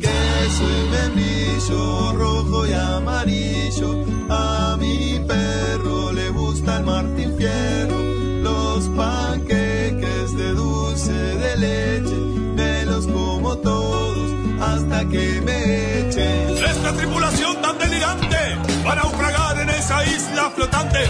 Queso 0.00 0.64
y 0.64 0.88
membrillo, 0.90 2.12
rojo 2.14 2.66
y 2.66 2.72
amarillo. 2.72 4.04
A 4.30 4.76
mi 4.78 5.20
perro 5.26 6.12
le 6.12 6.30
gusta 6.30 6.78
el 6.78 6.84
Martín 6.84 7.36
Fierro. 7.36 7.98
Los 8.42 8.84
panqueques 8.96 10.36
de 10.36 10.52
dulce 10.54 11.12
de 11.12 11.56
leche, 11.56 12.16
me 12.56 12.84
los 12.86 13.06
como 13.06 13.56
todos 13.58 14.30
hasta 14.60 15.08
que 15.08 15.40
me 15.42 16.00
echen. 16.00 16.64
Esta 16.64 16.92
tripulación 16.92 17.60
tan 17.60 17.78
delirante 17.78 18.36
para 18.84 19.02
naufragar 19.02 19.60
en 19.60 19.70
esa 19.70 20.04
isla 20.04 20.50
flotante. 20.54 21.00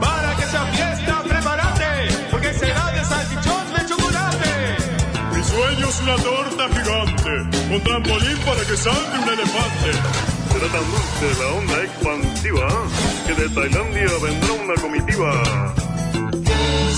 Para 0.00 0.36
que 0.36 0.46
sea 0.46 0.64
fiesta, 0.66 0.93
es 5.88 6.00
una 6.00 6.16
torta 6.16 6.68
gigante, 6.68 7.58
con 7.68 7.82
trampolín 7.82 8.38
para 8.44 8.60
que 8.60 8.76
salte 8.76 9.18
un 9.18 9.28
elefante. 9.28 9.90
Tan 10.54 10.80
dulce 10.90 11.26
la 11.40 11.48
onda 11.58 11.82
expansiva 11.82 12.68
que 13.26 13.34
de 13.34 13.48
Tailandia 13.50 14.08
vendrá 14.22 14.52
una 14.64 14.74
comitiva. 14.80 15.74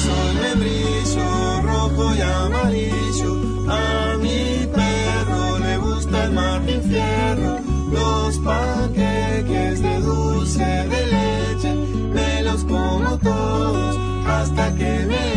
Soy 0.02 0.34
membrillo 0.40 1.62
rojo 1.62 2.14
y 2.14 2.20
amarillo. 2.20 3.32
A 3.68 4.16
mi 4.18 4.68
perro 4.72 5.58
le 5.58 5.78
gusta 5.78 6.24
el 6.24 6.32
Martín 6.32 6.82
Fierro. 6.84 7.58
Los 7.90 8.38
panqueques 8.38 9.82
de 9.82 10.00
dulce 10.00 10.64
de 10.64 11.06
leche 11.06 11.74
me 12.14 12.42
los 12.42 12.64
como 12.64 13.18
todos 13.18 13.96
hasta 14.28 14.74
que 14.76 15.06
me 15.06 15.35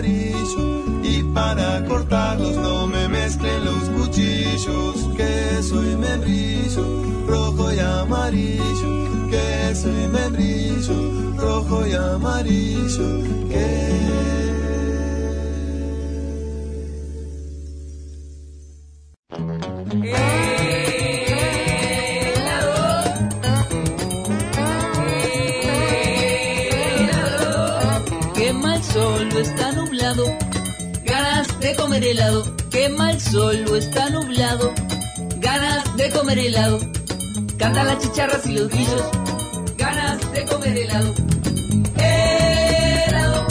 amarillo. 0.00 1.02
Y 1.02 1.22
para 1.34 1.84
cortarlos 1.84 2.56
no 2.56 2.86
me 2.86 3.08
mezclen 3.08 3.64
los 3.64 3.88
cuchillos. 3.90 5.08
Que 5.16 5.62
soy 5.62 5.96
membrillo 5.96 7.26
rojo 7.26 7.72
y 7.72 7.78
amarillo 7.78 9.10
que 9.30 9.74
soy 9.74 10.08
membrillo 10.08 11.36
rojo 11.36 11.86
y 11.86 11.92
amarillo 11.92 13.22
que 13.48 14.00
Quema 28.34 28.76
el 28.76 28.82
sol, 28.82 29.28
lo 29.32 29.40
está 29.40 29.69
de 31.70 31.76
comer 31.76 32.04
helado. 32.04 32.42
Quema 32.70 33.12
el 33.12 33.20
sol, 33.20 33.64
está 33.76 34.10
nublado. 34.10 34.72
Ganas 35.36 35.96
de 35.96 36.10
comer 36.10 36.38
helado. 36.38 36.80
Cantan 37.58 37.86
las 37.86 37.98
chicharras 37.98 38.44
y 38.46 38.52
los 38.52 38.68
grillos. 38.68 39.04
Ganas 39.76 40.32
de 40.32 40.44
comer 40.46 40.76
helado. 40.76 41.14
Helado. 41.96 43.46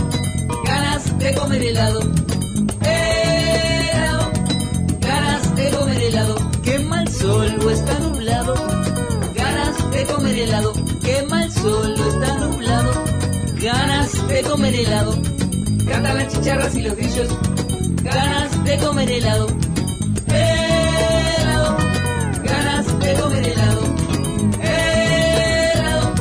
Ganas 0.65 1.19
de 1.19 1.33
comer 1.35 1.63
helado. 1.63 1.99
Helado. 2.81 4.31
Ganas 4.99 5.55
de 5.55 5.69
comer 5.69 6.01
helado. 6.01 6.35
Quema 6.63 7.01
el 7.03 7.07
sol, 7.09 7.71
está 7.71 7.99
nublado. 7.99 8.53
Ganas 9.33 9.91
de 9.91 10.03
comer 10.05 10.39
helado. 10.39 10.73
Quema 11.01 11.43
el 11.45 11.51
sol, 11.53 11.95
está 12.09 12.37
nublado. 12.37 12.91
Ganas 13.61 14.27
de 14.27 14.41
comer 14.41 14.75
helado. 14.75 15.21
Cantan 15.87 16.17
las 16.17 16.33
chicharras 16.33 16.75
y 16.75 16.81
los 16.81 16.97
grillos. 16.97 17.29
Ganas 18.13 18.63
de 18.63 18.77
comer 18.77 19.09
helado. 19.11 19.47
Helado. 20.27 21.77
Ganas 22.43 22.99
de 22.99 23.13
comer 23.13 23.47
helado. 23.47 23.95
Helado. 24.61 26.13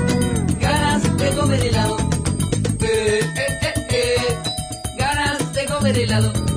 Ganas 0.61 1.17
de 1.19 1.31
comer 1.37 1.61
helado. 1.67 1.97
Eh, 2.81 3.21
eh, 3.37 3.59
eh, 3.63 3.87
eh. 3.91 4.97
Ganas 4.99 5.53
de 5.53 5.65
comer 5.67 5.99
helado. 5.99 6.48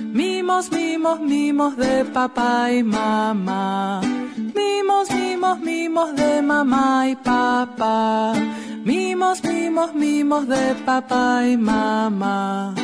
Mimos, 0.00 0.72
mimos, 0.72 1.20
mimos 1.20 1.76
de 1.76 2.04
papá 2.06 2.72
y 2.72 2.82
mamá. 2.82 4.00
Mimos, 4.36 5.08
mimos, 5.10 5.60
mimos 5.60 6.16
de 6.16 6.42
mamá 6.42 7.08
y 7.08 7.14
papá. 7.14 8.32
Mimos, 8.84 9.44
mimos, 9.44 9.94
mimos 9.94 10.48
de 10.48 10.74
papá 10.84 11.46
y 11.46 11.56
mamá. 11.56 12.74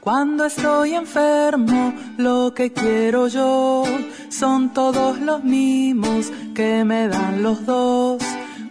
Cuando 0.00 0.44
estoy 0.44 0.94
enfermo, 0.94 1.94
lo 2.18 2.52
que 2.52 2.70
quiero 2.70 3.26
yo 3.28 3.84
son 4.28 4.74
todos 4.74 5.18
los 5.18 5.42
mimos 5.42 6.30
que 6.54 6.84
me 6.84 7.08
dan 7.08 7.42
los 7.42 7.64
dos. 7.64 8.22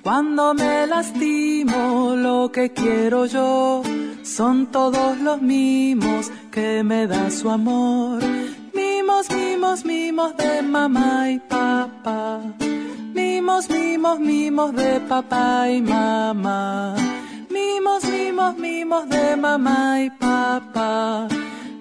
Cuando 0.03 0.53
me 0.53 0.85
lastimo, 0.85 2.13
lo 2.17 2.51
que 2.51 2.73
quiero 2.73 3.25
yo 3.25 3.81
son 4.21 4.67
todos 4.67 5.17
los 5.19 5.41
mimos 5.41 6.29
que 6.51 6.83
me 6.83 7.07
da 7.07 7.31
su 7.31 7.49
amor. 7.49 8.21
Mimos, 8.73 9.29
mimos, 9.31 9.85
mimos 9.85 10.35
de 10.35 10.61
mamá 10.61 11.29
y 11.31 11.39
papá. 11.39 12.41
Mimos, 13.13 13.69
mimos, 13.69 14.19
mimos 14.19 14.75
de 14.75 14.99
papá 14.99 15.69
y 15.69 15.81
mamá. 15.81 16.95
Mimos, 17.49 18.03
mimos, 18.03 18.57
mimos 18.57 19.07
de 19.07 19.37
mamá 19.37 20.01
y 20.01 20.09
papá. 20.09 21.29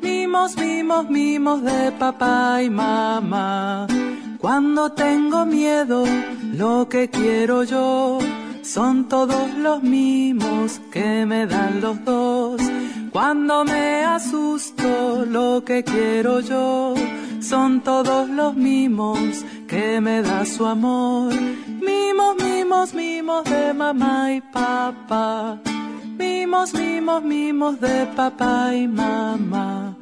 Mimos, 0.01 0.57
mimos, 0.57 1.11
mimos 1.11 1.63
de 1.65 1.91
papá 1.99 2.63
y 2.63 2.71
mamá. 2.71 3.89
Cuando 4.43 4.91
tengo 4.91 5.47
miedo, 5.47 6.03
lo 6.53 6.89
que 6.89 7.09
quiero 7.09 7.63
yo 7.63 8.19
son 8.63 9.09
todos 9.09 9.55
los 9.55 9.85
mimos 9.85 10.81
que 10.91 11.25
me 11.25 11.47
dan 11.47 11.81
los 11.81 12.05
dos. 12.05 12.61
Cuando 13.13 13.65
me 13.65 14.05
asusto, 14.05 15.25
lo 15.27 15.63
que 15.65 15.85
quiero 15.85 16.41
yo 16.41 16.95
son 17.41 17.83
todos 17.83 18.29
los 18.29 18.57
mimos 18.57 19.21
que 19.69 20.01
me 20.01 20.23
da 20.23 20.45
su 20.45 20.67
amor. 20.67 21.33
Mimos, 21.81 22.35
mimos, 22.43 22.95
mimos 22.95 23.45
de 23.45 23.73
mamá 23.73 24.33
y 24.33 24.41
papá. 24.41 25.61
Mimos, 26.19 26.75
mimos, 26.75 27.23
mimos 27.23 27.81
de 27.81 28.07
papá 28.17 28.75
y 28.75 28.89
mamá. 28.89 29.97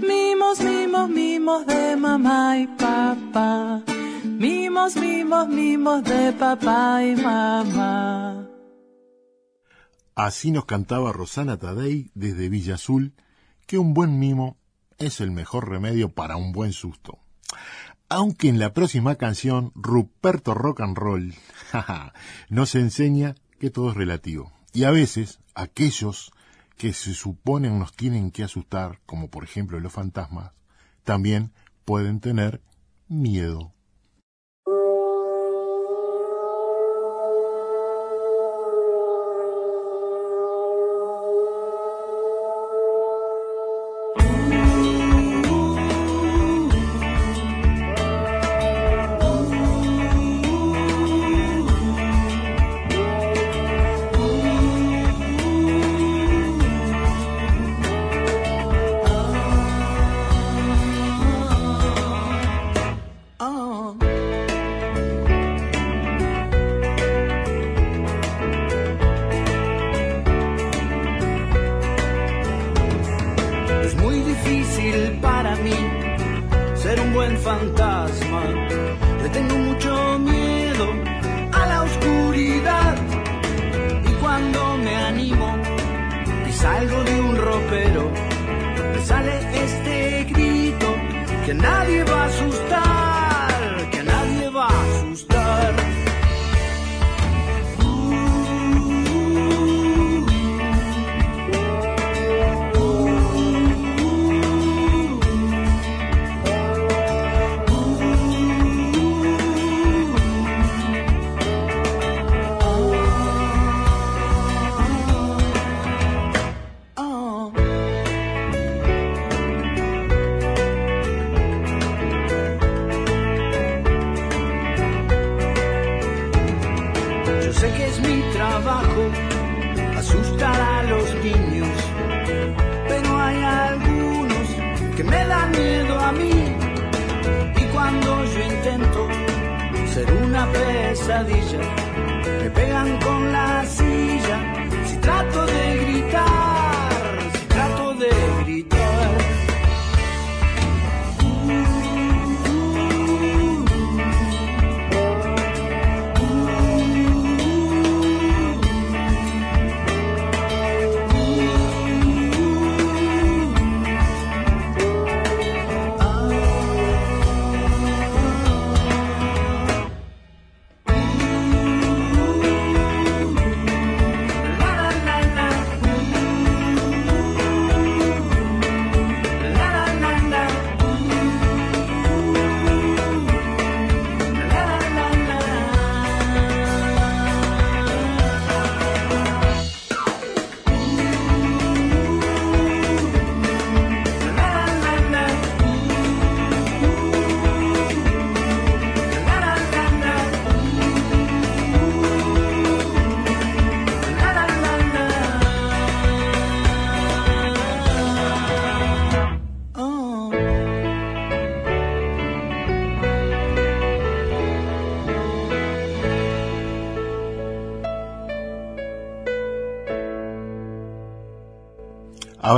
Mimos, 0.00 0.60
mimos, 0.60 1.08
mimos 1.10 1.66
de 1.66 1.96
mamá 1.96 2.58
y 2.58 2.66
papá. 2.66 3.82
Mimos, 4.24 4.96
mimos, 4.96 5.48
mimos 5.48 6.04
de 6.04 6.32
papá 6.32 7.04
y 7.04 7.16
mamá. 7.16 8.46
Así 10.14 10.50
nos 10.50 10.64
cantaba 10.64 11.12
Rosana 11.12 11.58
Tadei 11.58 12.10
desde 12.14 12.48
Villa 12.48 12.74
Azul 12.74 13.12
que 13.66 13.78
un 13.78 13.94
buen 13.94 14.18
mimo 14.18 14.56
es 14.98 15.20
el 15.20 15.30
mejor 15.30 15.68
remedio 15.68 16.08
para 16.08 16.36
un 16.36 16.52
buen 16.52 16.72
susto. 16.72 17.18
Aunque 18.08 18.48
en 18.48 18.58
la 18.58 18.72
próxima 18.72 19.16
canción, 19.16 19.70
Ruperto 19.74 20.54
Rock 20.54 20.80
and 20.80 20.96
Roll 20.96 21.34
nos 22.48 22.74
enseña 22.74 23.34
que 23.60 23.70
todo 23.70 23.90
es 23.90 23.96
relativo. 23.96 24.52
Y 24.72 24.84
a 24.84 24.90
veces, 24.90 25.40
aquellos 25.54 26.32
que 26.78 26.92
se 26.94 27.12
suponen 27.12 27.78
nos 27.78 27.92
tienen 27.92 28.30
que 28.30 28.44
asustar, 28.44 29.00
como 29.04 29.28
por 29.28 29.44
ejemplo 29.44 29.78
los 29.80 29.92
fantasmas, 29.92 30.52
también 31.02 31.52
pueden 31.84 32.20
tener 32.20 32.62
miedo. 33.08 33.74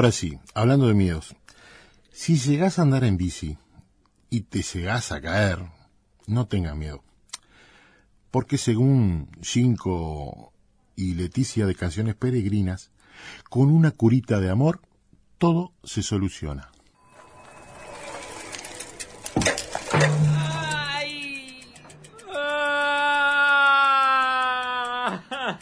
Ahora 0.00 0.12
sí, 0.12 0.38
hablando 0.54 0.86
de 0.86 0.94
miedos. 0.94 1.36
Si 2.10 2.38
llegás 2.38 2.78
a 2.78 2.82
andar 2.82 3.04
en 3.04 3.18
bici 3.18 3.58
y 4.30 4.40
te 4.40 4.62
llegás 4.62 5.12
a 5.12 5.20
caer, 5.20 5.58
no 6.26 6.46
tengas 6.46 6.74
miedo. 6.74 7.04
Porque 8.30 8.56
según 8.56 9.28
Cinco 9.42 10.54
y 10.96 11.16
Leticia 11.16 11.66
de 11.66 11.74
Canciones 11.74 12.14
Peregrinas, 12.14 12.92
con 13.50 13.70
una 13.70 13.90
curita 13.90 14.40
de 14.40 14.48
amor, 14.48 14.80
todo 15.36 15.74
se 15.84 16.02
soluciona. 16.02 16.70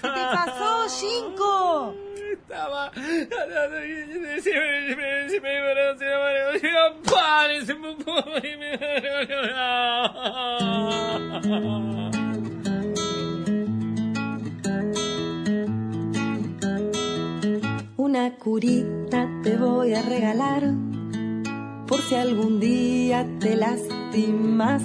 ¿Qué 0.00 0.08
te 0.08 0.24
pasó, 0.32 0.88
Cinco? 0.88 1.57
Estaba. 2.48 2.90
Una 17.98 18.34
curita 18.38 19.28
te 19.42 19.56
voy 19.58 19.92
a 19.92 20.00
regalar 20.00 20.72
por 21.86 22.00
si 22.00 22.14
algún 22.14 22.60
día 22.60 23.26
te 23.40 23.56
lastimas. 23.56 24.82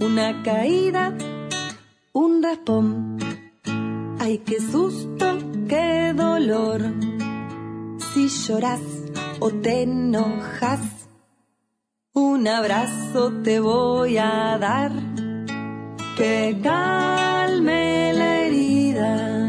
Una 0.00 0.40
caída, 0.44 1.18
un 2.12 2.44
raspón. 2.44 3.18
Ay, 4.20 4.38
qué 4.38 4.60
susto, 4.60 5.36
dolor. 6.14 6.80
Si 8.12 8.28
lloras 8.28 8.80
o 9.40 9.50
te 9.50 9.82
enojas, 9.82 10.80
un 12.12 12.46
abrazo 12.46 13.32
te 13.42 13.60
voy 13.60 14.18
a 14.18 14.56
dar 14.58 14.92
que 16.16 16.56
calme 16.62 18.12
la 18.12 18.40
herida, 18.42 19.46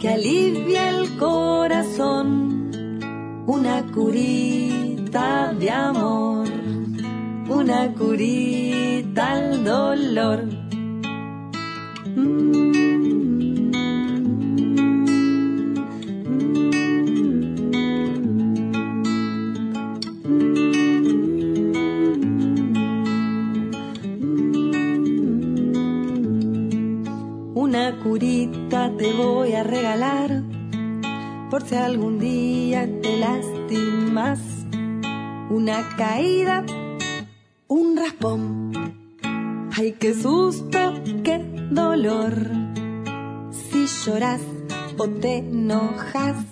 que 0.00 0.08
alivie 0.08 0.88
el 0.88 1.16
corazón. 1.18 2.70
Una 3.46 3.84
curita 3.86 5.52
de 5.58 5.70
amor, 5.70 6.48
una 7.48 7.92
curita 7.94 9.32
al 9.32 9.64
dolor. 9.64 10.44
Una 12.16 12.87
te 28.18 29.12
voy 29.12 29.52
a 29.52 29.62
regalar 29.62 30.42
por 31.50 31.62
si 31.62 31.76
algún 31.76 32.18
día 32.18 32.88
te 33.00 33.16
lastimas. 33.16 34.40
Una 35.50 35.88
caída, 35.96 36.64
un 37.68 37.96
raspón. 37.96 38.72
Ay, 39.76 39.92
qué 40.00 40.14
susto, 40.14 40.94
qué 41.22 41.38
dolor. 41.70 42.34
Si 43.52 43.86
lloras 43.86 44.42
o 44.96 45.08
te 45.08 45.36
enojas, 45.36 46.44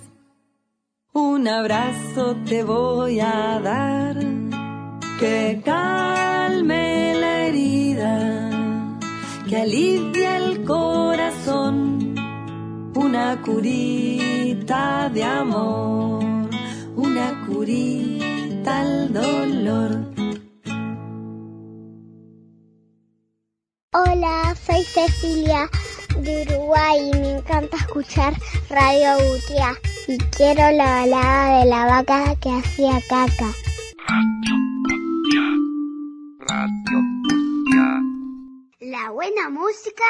un 1.12 1.48
abrazo 1.48 2.36
te 2.44 2.62
voy 2.62 3.18
a 3.18 3.60
dar 3.60 4.16
que 5.18 5.60
calme 5.64 7.14
la 7.14 7.46
herida, 7.46 8.50
que 9.48 9.56
alivie 9.56 10.45
corazón. 11.46 12.14
Una 12.94 13.40
curita 13.42 15.08
de 15.12 15.22
amor, 15.22 16.24
una 16.96 17.46
curita 17.46 18.80
al 18.80 19.12
dolor. 19.12 19.90
Hola, 23.92 24.54
soy 24.66 24.82
Cecilia 24.82 25.68
de 26.18 26.42
Uruguay 26.42 27.10
y 27.12 27.18
me 27.18 27.36
encanta 27.38 27.76
escuchar 27.76 28.34
Radio 28.68 29.16
Butia. 29.28 29.78
Y 30.08 30.18
quiero 30.36 30.70
la 30.72 30.84
balada 30.84 31.58
de 31.58 31.64
la 31.66 31.86
vaca 31.86 32.34
que 32.40 32.50
hacía 32.50 33.00
caca. 33.08 33.52
Radio 36.40 36.98
Butia. 37.22 37.86
La 38.80 39.10
buena 39.10 39.50
música 39.50 40.04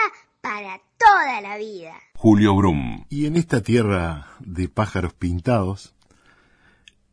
para 0.47 0.80
toda 0.97 1.40
la 1.40 1.57
vida. 1.57 1.94
Julio 2.14 2.55
Brum. 2.55 3.05
Y 3.09 3.26
en 3.26 3.34
esta 3.34 3.62
tierra 3.62 4.28
de 4.38 4.68
pájaros 4.68 5.12
pintados, 5.12 5.97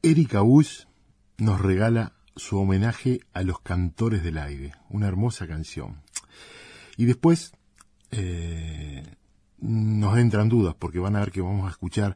Erika 0.04 0.42
Bush 0.42 0.84
nos 1.40 1.60
regala 1.60 2.14
su 2.36 2.60
homenaje 2.60 3.22
a 3.34 3.42
los 3.42 3.60
cantores 3.60 4.24
del 4.24 4.38
aire, 4.38 4.74
una 4.88 5.08
hermosa 5.08 5.48
canción. 5.48 6.04
Y 6.96 7.06
después 7.06 7.54
eh, 8.12 9.04
nos 9.58 10.16
entran 10.20 10.48
dudas 10.48 10.76
porque 10.78 11.00
van 11.00 11.16
a 11.16 11.22
ver 11.22 11.32
que 11.32 11.42
vamos 11.42 11.68
a 11.68 11.72
escuchar 11.72 12.16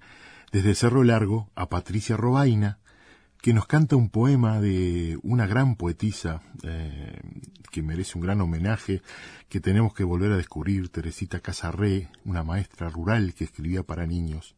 desde 0.52 0.76
Cerro 0.76 1.04
Largo 1.04 1.50
a 1.56 1.68
Patricia 1.68 2.16
Robaina, 2.16 2.78
que 3.42 3.54
nos 3.54 3.68
canta 3.68 3.96
un 3.96 4.10
poema 4.10 4.60
de 4.60 5.18
una 5.24 5.48
gran 5.48 5.76
poetisa 5.76 6.42
eh, 6.64 7.22
que 7.72 7.84
merece 7.84 8.18
un 8.18 8.24
gran 8.24 8.42
homenaje, 8.42 9.02
que 9.50 9.60
tenemos 9.60 9.94
que 9.94 10.04
volver 10.04 10.32
a 10.32 10.38
descubrir, 10.38 10.90
Teresita 10.90 11.40
Casarré, 11.40 12.10
una 12.26 12.44
maestra 12.44 12.90
rural 12.90 13.34
que 13.34 13.44
escribía 13.44 13.84
para 13.84 14.08
niños. 14.08 14.56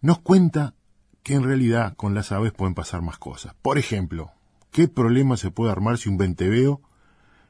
Nos 0.00 0.18
cuenta 0.20 0.74
que 1.22 1.34
en 1.34 1.44
realidad 1.44 1.94
con 1.96 2.14
las 2.14 2.32
aves 2.32 2.52
pueden 2.52 2.74
pasar 2.74 3.02
más 3.02 3.18
cosas. 3.18 3.54
Por 3.62 3.78
ejemplo, 3.78 4.32
¿qué 4.70 4.88
problema 4.88 5.36
se 5.36 5.50
puede 5.50 5.72
armar 5.72 5.98
si 5.98 6.08
un 6.08 6.16
venteveo 6.16 6.80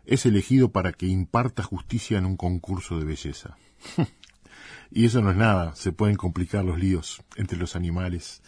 es 0.05 0.27
elegido 0.27 0.71
para 0.71 0.93
que 0.93 1.07
imparta 1.07 1.63
justicia 1.63 2.19
en 2.19 2.27
un 2.27 2.37
concurso 2.37 2.99
de 2.99 3.05
belleza? 3.05 3.57
y 4.91 5.05
eso 5.05 5.21
no 5.21 5.31
es 5.31 5.37
nada, 5.37 5.75
se 5.75 5.93
pueden 5.93 6.17
complicar 6.17 6.65
los 6.65 6.79
líos 6.79 7.23
entre 7.37 7.59
los 7.59 7.77
animales. 7.77 8.43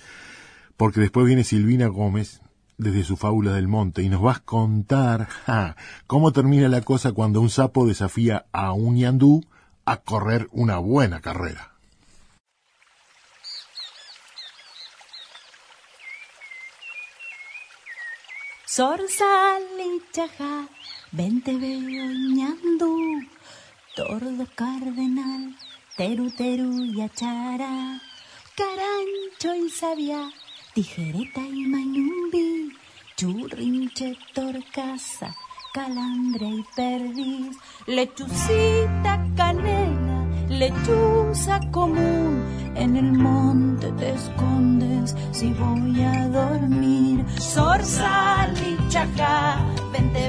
Porque 0.81 1.01
después 1.01 1.27
viene 1.27 1.45
Silvina 1.45 1.89
Gómez 1.89 2.41
desde 2.79 3.05
su 3.05 3.19
fábula 3.19 3.53
del 3.53 3.69
monte 3.69 4.03
y 4.03 4.09
nos 4.09 4.25
va 4.25 4.33
a 4.33 4.41
contar 4.41 5.27
ja, 5.27 5.77
cómo 6.07 6.33
termina 6.33 6.71
la 6.71 6.81
cosa 6.81 7.13
cuando 7.13 7.43
un 7.43 7.51
sapo 7.51 7.87
desafía 7.87 8.47
a 8.51 8.73
un 8.73 8.95
ñandú 8.95 9.45
a 9.85 9.99
correr 9.99 10.49
una 10.53 10.79
buena 10.79 11.21
carrera. 11.21 11.75
Sorsalichaja, 18.65 20.67
vente 21.13 21.59
veo 21.59 22.11
ñandú, 22.35 23.21
tordo 23.95 24.47
cardenal, 24.55 25.55
teru 25.99 26.31
teru 26.31 26.85
y 26.85 27.03
achara, 27.03 28.01
carancho 28.57 29.55
y 29.55 29.69
sabia, 29.69 30.31
tijereta 30.81 31.43
y 31.43 31.67
mañumbi, 31.67 32.73
churrinche 33.15 34.17
torcaza, 34.33 35.31
calandria 35.75 36.49
y 36.49 36.65
perdiz, 36.75 37.55
lechucita 37.87 39.23
canela, 39.37 40.27
lechuza 40.49 41.61
común, 41.71 42.73
en 42.77 42.97
el 42.97 43.13
monte 43.13 43.93
te 43.93 44.09
escondes 44.15 45.15
si 45.33 45.53
voy 45.53 46.01
a 46.03 46.29
dormir. 46.29 47.27
Sorsal 47.39 48.55
y 48.67 48.89
chacá, 48.89 49.59
vente 49.93 50.20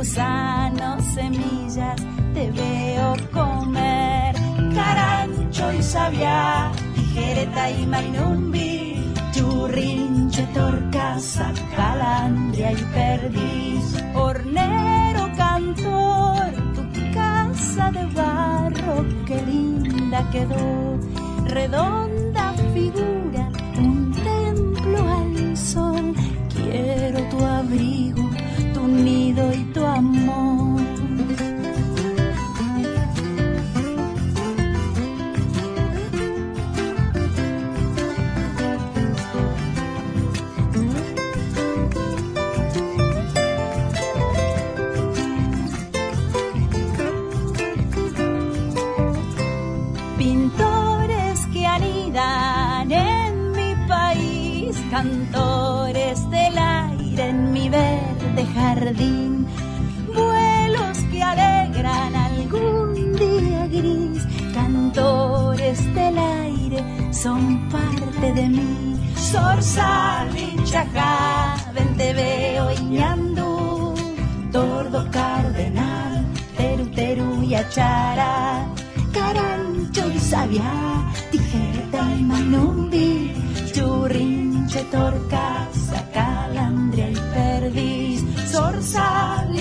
gusanos, 0.00 1.04
semillas, 1.12 2.00
te 2.32 2.50
veo 2.52 3.14
comer. 3.32 4.34
Carancho 4.74 5.70
y 5.74 5.82
sabia, 5.82 6.72
tijereta 6.94 7.70
y 7.70 7.86
mainumbi, 7.86 9.12
churrinche, 9.32 10.42
torcaza, 10.54 11.52
calandria 11.76 12.72
y 12.72 12.82
perdiz, 12.96 13.84
hornero, 14.14 15.30
cantor, 15.36 16.46
tu 16.74 16.82
casa 17.12 17.90
de 17.90 18.06
barro, 18.20 19.04
qué 19.26 19.42
linda 19.42 20.26
quedó, 20.30 20.98
redonda 21.44 22.54
figura, 22.72 23.50
un 23.76 24.12
templo 24.12 24.98
al 25.18 25.56
sol, 25.58 26.14
quiero 26.48 27.20
tu 27.28 27.44
abrigo 27.44 28.30
amor. 30.00 30.80
Pintores 50.16 51.46
que 51.52 51.66
anidan 51.66 52.90
en 52.90 53.52
mi 53.52 53.74
país, 53.86 54.76
cantores 54.90 56.18
del 56.30 56.56
aire 56.58 57.28
en 57.28 57.52
mi 57.52 57.68
verde 57.68 58.46
jardín 58.54 59.39
son 67.22 67.68
parte 67.68 68.32
de 68.32 68.48
mí. 68.48 68.96
Chajá, 70.64 71.56
ven 71.74 71.96
te 71.96 72.12
veo 72.14 72.70
ñandú, 72.96 73.94
tordo 74.52 75.00
cardenal, 75.10 76.24
teru 76.56 76.86
teru 76.98 77.42
y 77.42 77.54
achara, 77.54 78.66
carancho 79.12 80.04
y 80.10 80.18
sabia, 80.18 80.72
tijereta 81.30 82.02
y 82.18 82.22
manumbi, 82.22 83.34
churrinche, 83.72 84.82
torcaza, 84.84 85.98
calandria 86.14 87.10
y 87.10 87.18
perdiz, 87.34 88.24
zorzal 88.52 89.54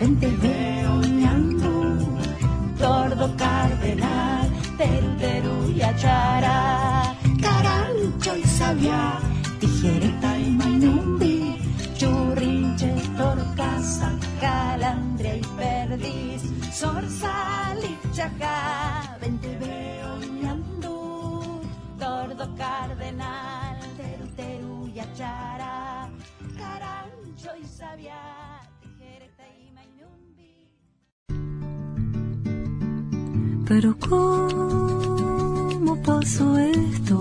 ven 0.00 0.18
te 0.20 0.28
veo 0.44 0.92
ñandú, 1.22 1.98
tordo 2.78 3.26
cardenal, 3.36 4.15
achara, 5.96 7.16
carancho 7.40 8.36
y 8.36 8.42
sabia, 8.42 9.18
tijereta 9.58 10.38
y 10.38 10.50
manumbi, 10.50 11.56
churrinche, 11.96 12.92
torcaza, 13.16 14.12
calandria 14.38 15.36
y 15.36 15.40
perdiz, 15.56 16.42
zorzal 16.78 17.78
y 17.82 18.12
chajá, 18.14 19.16
ven 19.22 19.38
te 19.38 19.56
veo 19.56 20.18
ñandú, 20.42 21.62
tordo 21.98 22.54
cardenal, 22.56 23.78
teru 23.96 24.26
teru 24.36 24.88
y 24.94 24.98
achara, 25.00 26.10
carancho 26.58 27.50
y 27.56 27.64
manumbi. 29.72 30.68
Pero 33.66 33.96
¿cómo 33.98 35.15
pasó 36.06 36.56
esto? 36.56 37.20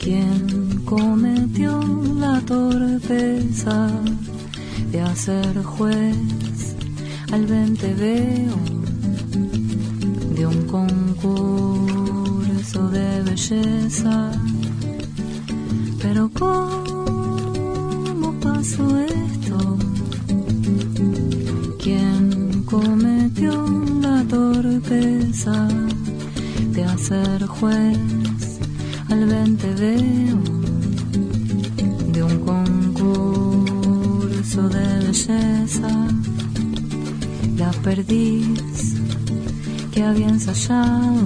¿Quién 0.00 0.82
cometió 0.84 1.80
la 2.18 2.40
torpeza 2.40 3.88
de 4.90 5.00
hacer 5.00 5.62
juez 5.62 6.74
al 7.30 7.46
venteveo 7.46 8.56
de 10.34 10.46
un 10.46 10.66
concurso 10.66 12.88
de 12.88 13.22
belleza? 13.22 14.32
Pero 16.02 16.28
¿cómo 16.34 18.34
pasó 18.40 18.98
esto? 18.98 19.78
¿Quién 21.78 22.64
cometió 22.64 23.52
la 24.00 24.24
torpeza 24.24 25.68
de 26.76 26.84
hacer 26.84 27.46
juez 27.46 27.98
al 29.08 29.24
venteveo 29.24 30.38
de 32.12 32.22
un 32.22 32.38
concurso 32.50 33.88
de 34.68 34.98
belleza? 34.98 36.06
La 37.56 37.70
perdiz 37.82 38.94
que 39.92 40.02
había 40.02 40.28
ensayado 40.28 41.24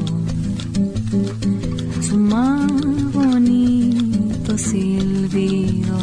su 2.00 2.16
más 2.16 2.70
bonito 3.12 4.56
silbido, 4.56 5.98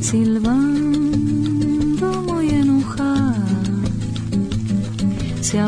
silbando 0.00 1.42
muy 2.26 2.48
enojada, 2.48 3.44
se 5.42 5.60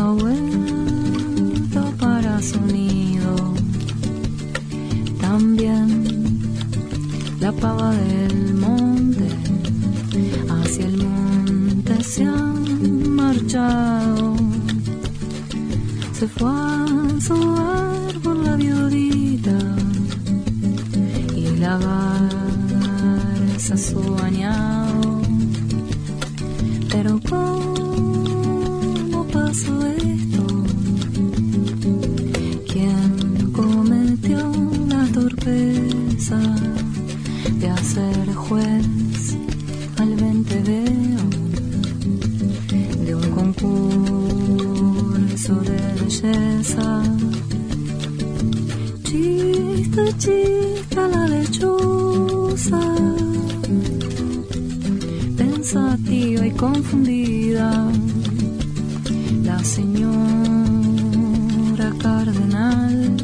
la 7.56 7.60
pava 7.60 7.90
del 7.90 8.54
monte, 8.54 9.28
hacia 10.48 10.86
el 10.86 10.96
monte 10.96 12.02
se 12.02 12.24
han 12.24 13.10
marchado. 13.10 14.36
Se 16.12 16.26
fue 16.28 16.50
a 16.50 16.86
su 17.20 17.34
árbol 17.34 18.44
la 18.44 18.56
viudita 18.56 19.58
y 21.34 21.56
la 21.56 21.78
garza 21.78 23.76
su 23.76 24.00
bañado. 24.16 25.22
Pero 26.90 27.20
¿cómo 27.28 27.85
Chista 50.18 51.08
la 51.08 51.26
lechuza, 51.28 52.80
pensativa 55.36 56.46
y 56.46 56.50
confundida, 56.52 57.86
la 59.44 59.58
señora 59.62 60.16
cardenal 61.98 63.16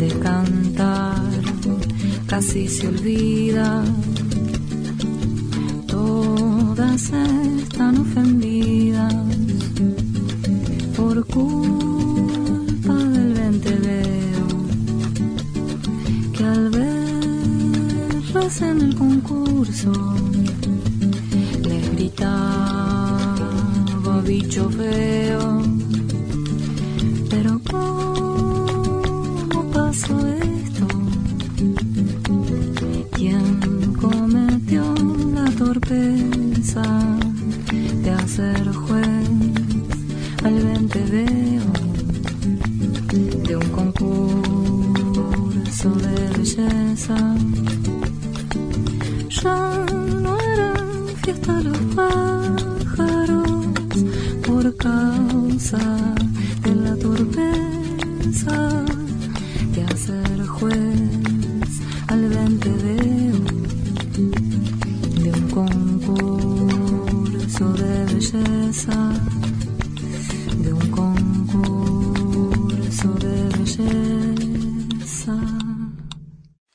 de 0.00 0.08
cantar 0.22 1.20
casi 2.26 2.66
se 2.68 2.88
olvida. 2.88 3.84
Concurso 19.82 20.29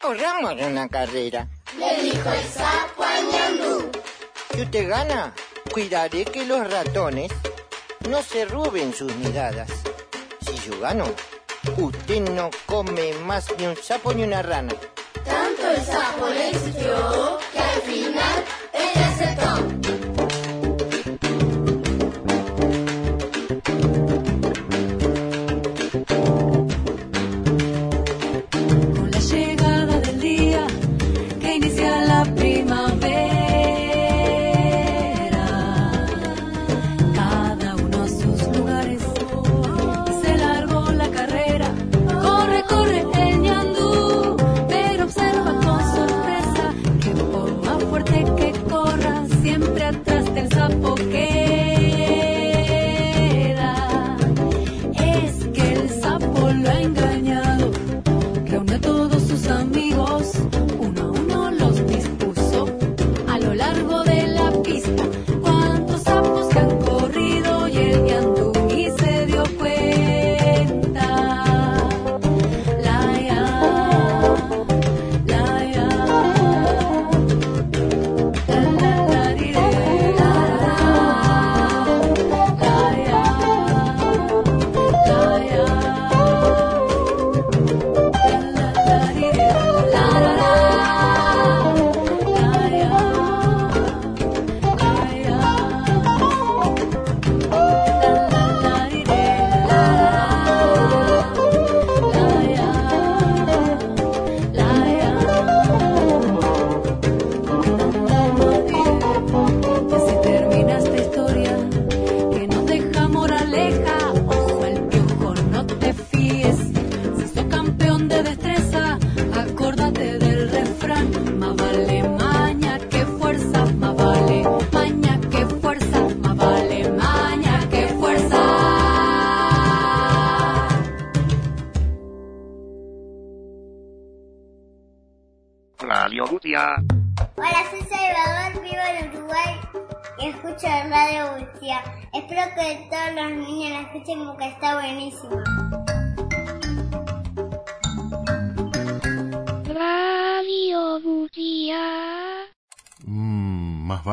Corramos 0.05 0.53
una 0.61 0.87
carrera. 0.87 1.47
Le 1.79 2.03
dijo 2.03 2.29
el 2.29 2.43
sapo 2.43 3.03
al 3.03 3.25
ñandú. 3.25 3.91
Si 4.53 4.61
usted 4.61 4.87
gana, 4.87 5.33
cuidaré 5.73 6.25
que 6.25 6.45
los 6.45 6.69
ratones 6.69 7.31
no 8.07 8.21
se 8.21 8.45
roben 8.45 8.93
sus 8.93 9.15
miradas. 9.15 9.67
Si 10.45 10.69
yo 10.69 10.79
gano, 10.79 11.05
usted 11.77 12.21
no 12.21 12.51
come 12.67 13.13
más 13.25 13.47
ni 13.57 13.65
un 13.65 13.75
sapo 13.77 14.13
ni 14.13 14.21
una 14.23 14.43
rana. 14.43 14.75
Tanto 15.23 15.71
el 15.71 15.83
sapo 15.83 16.27
le 16.29 16.51
insistió 16.51 17.39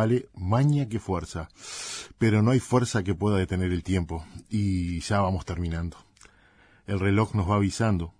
vale 0.02 0.28
maña 0.34 0.88
que 0.88 0.98
fuerza. 0.98 1.48
Pero 2.18 2.42
no 2.42 2.50
hay 2.50 2.58
fuerza 2.58 3.04
que 3.04 3.14
pueda 3.14 3.36
detener 3.36 3.70
el 3.70 3.84
tiempo. 3.84 4.24
Y 4.48 4.98
ya 5.00 5.20
vamos 5.20 5.44
terminando. 5.44 5.96
El 6.86 6.98
reloj 6.98 7.34
nos 7.34 7.48
va 7.48 7.54
avisando. 7.54 8.12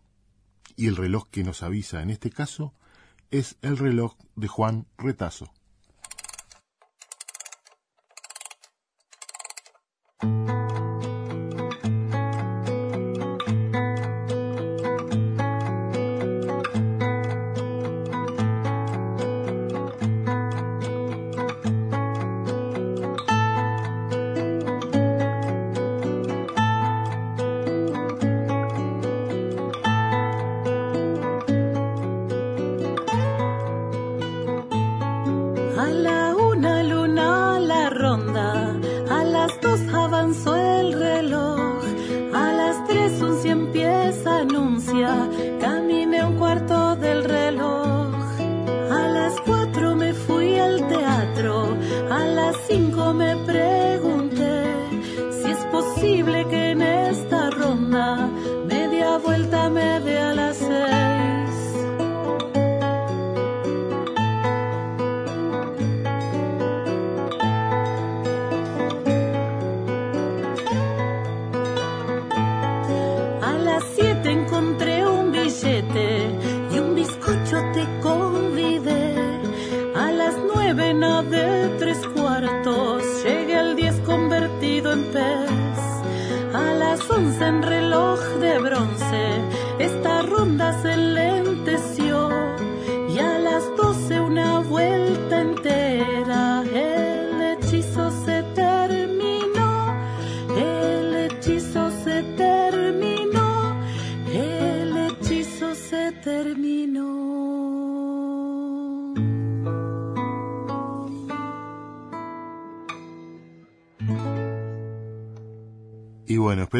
Y 0.77 0.87
el 0.87 0.95
reloj 0.95 1.29
que 1.29 1.43
nos 1.43 1.65
avisa 1.65 2.01
en 2.01 2.11
este 2.11 2.31
caso 2.31 2.73
es 3.33 3.57
el 3.63 3.79
reloj 3.79 4.15
de 4.37 4.47
Juan 4.47 4.87
Retazo. 4.97 5.53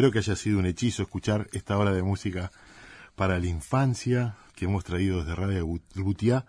Espero 0.03 0.11
que 0.11 0.19
haya 0.19 0.35
sido 0.35 0.59
un 0.59 0.65
hechizo 0.65 1.03
escuchar 1.03 1.47
esta 1.53 1.77
hora 1.77 1.93
de 1.93 2.03
música 2.03 2.51
para 3.15 3.39
la 3.39 3.47
infancia 3.47 4.35
que 4.53 4.65
hemos 4.65 4.83
traído 4.83 5.19
desde 5.19 5.33
Radio 5.33 5.65
Butiá 5.95 6.45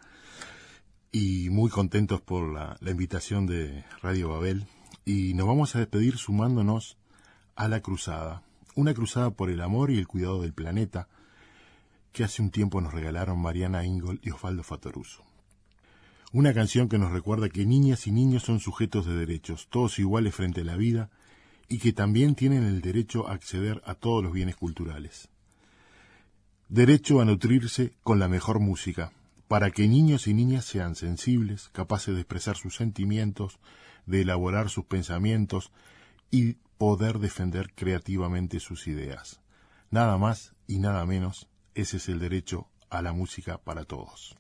y 1.13 1.51
muy 1.51 1.71
contentos 1.71 2.21
por 2.21 2.53
la, 2.53 2.77
la 2.81 2.91
invitación 2.91 3.47
de 3.47 3.85
Radio 4.03 4.31
Babel. 4.31 4.67
Y 5.05 5.35
nos 5.35 5.47
vamos 5.47 5.77
a 5.77 5.79
despedir 5.79 6.17
sumándonos 6.17 6.99
a 7.55 7.69
la 7.69 7.79
cruzada, 7.79 8.43
una 8.75 8.93
cruzada 8.93 9.31
por 9.31 9.51
el 9.51 9.61
amor 9.61 9.93
y 9.93 9.99
el 9.99 10.09
cuidado 10.09 10.43
del 10.43 10.53
planeta 10.53 11.07
que 12.11 12.25
hace 12.25 12.43
un 12.43 12.51
tiempo 12.51 12.81
nos 12.81 12.93
regalaron 12.93 13.39
Mariana 13.39 13.85
Ingol 13.85 14.19
y 14.21 14.31
Osvaldo 14.31 14.65
Fatoruso. 14.65 15.23
Una 16.33 16.53
canción 16.55 16.89
que 16.89 16.99
nos 16.99 17.13
recuerda 17.13 17.49
que 17.49 17.67
niñas 17.67 18.09
y 18.09 18.11
niños 18.11 18.43
son 18.43 18.59
sujetos 18.59 19.07
de 19.07 19.15
derechos, 19.15 19.69
todos 19.71 20.01
iguales 20.01 20.35
frente 20.35 20.63
a 20.63 20.65
la 20.65 20.75
vida, 20.75 21.11
y 21.75 21.79
que 21.79 21.93
también 21.93 22.37
tienen 22.37 22.63
el 22.63 22.81
derecho 22.81 23.27
a 23.27 23.33
acceder 23.33 23.83
a 23.85 23.97
todos 23.97 24.23
los 24.23 24.33
bienes 24.33 24.55
culturales. 24.55 25.29
Derecho 26.69 27.21
a 27.21 27.25
nutrirse 27.25 27.95
con 28.05 28.21
la 28.21 28.29
mejor 28.29 28.61
música, 28.61 29.11
para 29.49 29.73
que 29.73 29.89
niños 29.89 30.29
y 30.29 30.35
niñas 30.35 30.67
sean 30.67 30.95
sensibles, 30.95 31.71
capaces 31.71 32.15
de 32.15 32.21
expresar 32.21 32.57
sus 32.57 32.77
sentimientos, 32.77 33.59
de 34.07 34.21
elaborar 34.21 34.71
sus 34.71 34.85
pensamientos 34.85 35.73
y 36.31 36.59
poder 36.79 37.19
defender 37.19 37.73
creativamente 37.75 38.61
sus 38.61 38.87
ideas. 38.87 39.41
Nada 39.91 40.17
más 40.17 40.55
y 40.69 40.79
nada 40.79 41.05
menos, 41.07 41.49
ese 41.75 41.97
es 41.97 42.09
el 42.09 42.21
derecho 42.21 42.69
a 42.89 43.03
la 43.03 43.13
música 43.13 43.59
para 43.59 43.85
todos. 43.85 44.37